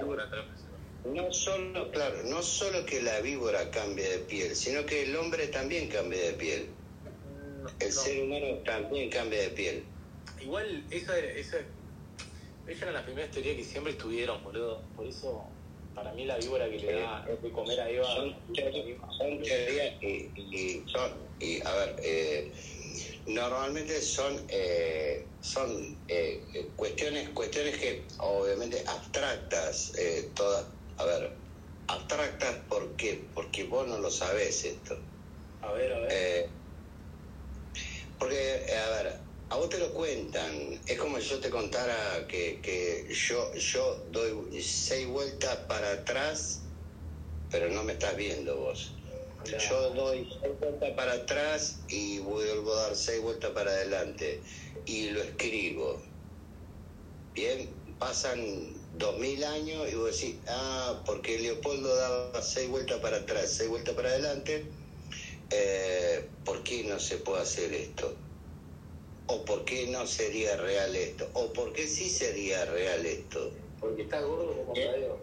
[1.06, 5.48] No solo, claro, no solo que la víbora cambie de piel, sino que el hombre
[5.48, 6.70] también cambia de piel.
[7.80, 9.84] El ser humano también cambia de piel.
[10.40, 11.58] Igual, esa, esa,
[12.68, 14.92] esa era la primera teoría que siempre estuvieron, boludo.
[14.96, 15.52] Por eso,
[15.94, 18.06] para mí, la víbora que le da de comer a Eva.
[18.14, 22.54] son teorías, son teorías y, y son y a ver eh,
[23.28, 25.70] normalmente son eh, son
[26.08, 30.68] eh, eh, cuestiones cuestiones que obviamente abstractas eh, todas
[30.98, 31.40] a ver
[31.88, 33.30] abstractas ¿por qué?
[33.34, 34.96] porque vos no lo sabés esto
[35.62, 36.12] A ver, a ver.
[36.12, 36.58] eh,
[38.20, 39.27] porque, eh, a ver,
[39.58, 40.80] vos te lo cuentan.
[40.86, 46.62] Es como si yo te contara que, que yo, yo doy seis vueltas para atrás,
[47.52, 48.94] pero no me estás viendo vos.
[49.46, 54.42] Yo doy seis vueltas para atrás y vuelvo a dar seis vueltas para adelante.
[54.86, 56.02] Y lo escribo.
[57.34, 63.18] Bien, pasan dos mil años y vos decís, ah, porque Leopoldo daba seis vueltas para
[63.18, 64.66] atrás, seis vueltas para adelante
[65.50, 68.27] eh, ¿por qué no se puede hacer esto?
[69.28, 71.30] ¿O por qué no sería real esto?
[71.34, 73.54] ¿O por qué sí sería real esto?
[73.80, 75.22] Porque está gordo como Tadeo.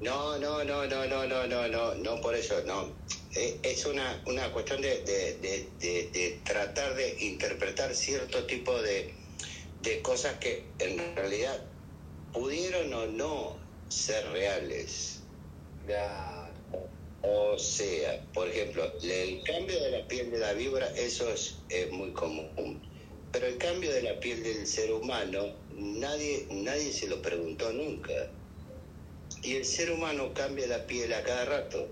[0.00, 2.98] No, no, no, no, no, no, no, no, no por eso, no.
[3.34, 8.80] Eh, Es una, una cuestión de, de, de, de- de tratar de interpretar cierto tipo
[8.82, 9.14] de,
[9.80, 11.66] de cosas que en realidad
[12.32, 13.58] pudieron o no
[13.88, 15.22] ser reales.
[17.22, 21.90] O sea, por ejemplo, el cambio de la piel de la víbora, eso es, es
[21.90, 22.85] muy común.
[23.36, 28.30] Pero el cambio de la piel del ser humano, nadie, nadie se lo preguntó nunca.
[29.42, 31.86] Y el ser humano cambia la piel a cada rato.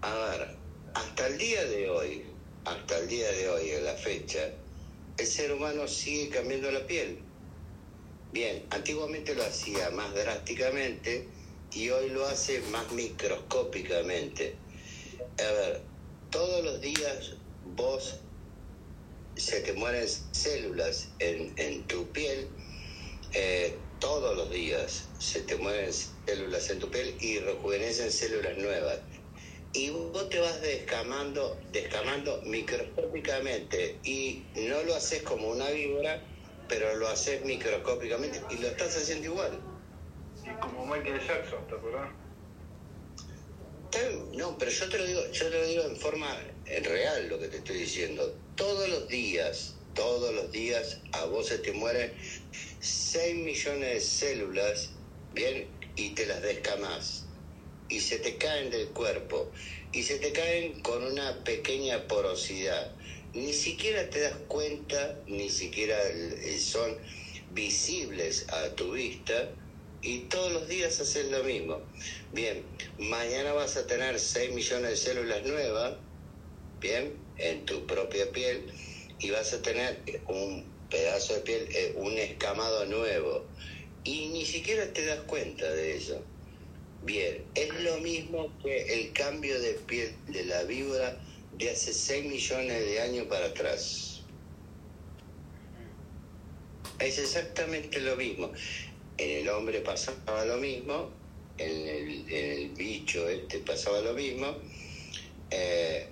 [0.00, 0.56] A ver,
[0.92, 2.24] hasta el día de hoy,
[2.64, 4.50] hasta el día de hoy, en la fecha,
[5.18, 7.20] el ser humano sigue cambiando la piel.
[8.32, 11.28] Bien, antiguamente lo hacía más drásticamente
[11.72, 14.56] y hoy lo hace más microscópicamente.
[15.38, 15.80] A ver,
[16.32, 17.36] todos los días
[17.76, 18.18] vos
[19.36, 22.50] se te mueren células en, en tu piel,
[23.34, 29.00] eh, todos los días se te mueren células en tu piel y rejuvenecen células nuevas.
[29.74, 36.22] Y vos te vas descamando, descamando microscópicamente y no lo haces como una víbora,
[36.68, 39.60] pero lo haces microscópicamente y lo estás haciendo igual.
[40.44, 42.22] Y como Michael Jackson, ¿te acordás?
[44.34, 46.34] No, pero yo te lo digo, yo te lo digo en forma
[46.82, 48.22] real lo que te estoy diciendo.
[48.62, 52.12] Todos los días, todos los días a vos se te mueren
[52.78, 54.90] 6 millones de células,
[55.34, 57.24] bien, y te las descamás.
[57.88, 59.50] Y se te caen del cuerpo.
[59.90, 62.92] Y se te caen con una pequeña porosidad.
[63.34, 65.98] Ni siquiera te das cuenta, ni siquiera
[66.60, 66.96] son
[67.54, 69.50] visibles a tu vista.
[70.02, 71.80] Y todos los días haces lo mismo.
[72.32, 72.62] Bien,
[72.96, 75.96] mañana vas a tener 6 millones de células nuevas,
[76.78, 78.64] bien, en tu propia piel,
[79.18, 83.44] y vas a tener un pedazo de piel, eh, un escamado nuevo.
[84.04, 86.22] Y ni siquiera te das cuenta de eso.
[87.04, 91.18] Bien, es lo mismo que el cambio de piel de la víbora
[91.58, 94.22] de hace 6 millones de años para atrás.
[96.98, 98.52] Es exactamente lo mismo.
[99.18, 101.10] En el hombre pasaba lo mismo,
[101.58, 101.88] en
[102.28, 104.56] el, bicho este pasaba lo mismo,
[105.50, 106.06] eh,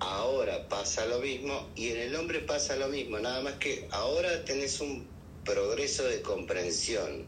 [0.00, 4.44] ahora pasa lo mismo y en el hombre pasa lo mismo, nada más que ahora
[4.44, 5.08] tenés un
[5.44, 7.26] progreso de comprensión.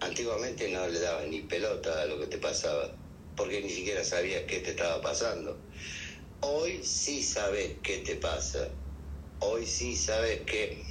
[0.00, 2.96] Antiguamente no le dabas ni pelota a lo que te pasaba,
[3.36, 5.60] porque ni siquiera sabías qué te estaba pasando.
[6.40, 8.68] Hoy sí sabes qué te pasa.
[9.40, 10.84] Hoy sí sabes que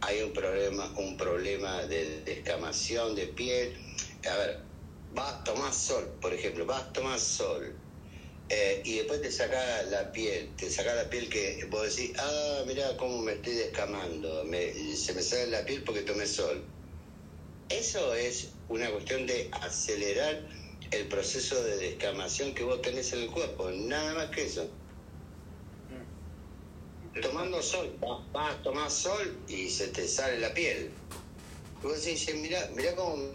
[0.00, 3.78] hay un problema, un problema de descamación de piel.
[4.30, 4.64] A ver,
[5.10, 7.83] vas, tomás sol, por ejemplo, vas, tomás sol.
[8.56, 12.62] Eh, y después te saca la piel, te saca la piel que vos decís, ah,
[12.66, 16.62] mirá cómo me estoy descamando, me- se me sale la piel porque tomé sol.
[17.68, 20.40] Eso es una cuestión de acelerar
[20.92, 24.68] el proceso de descamación que vos tenés en el cuerpo, nada más que eso.
[27.22, 27.96] Tomando sol,
[28.32, 30.90] vas, a tomar sol y se te sale la piel.
[31.82, 33.16] Y vos decís, mirá, mirá cómo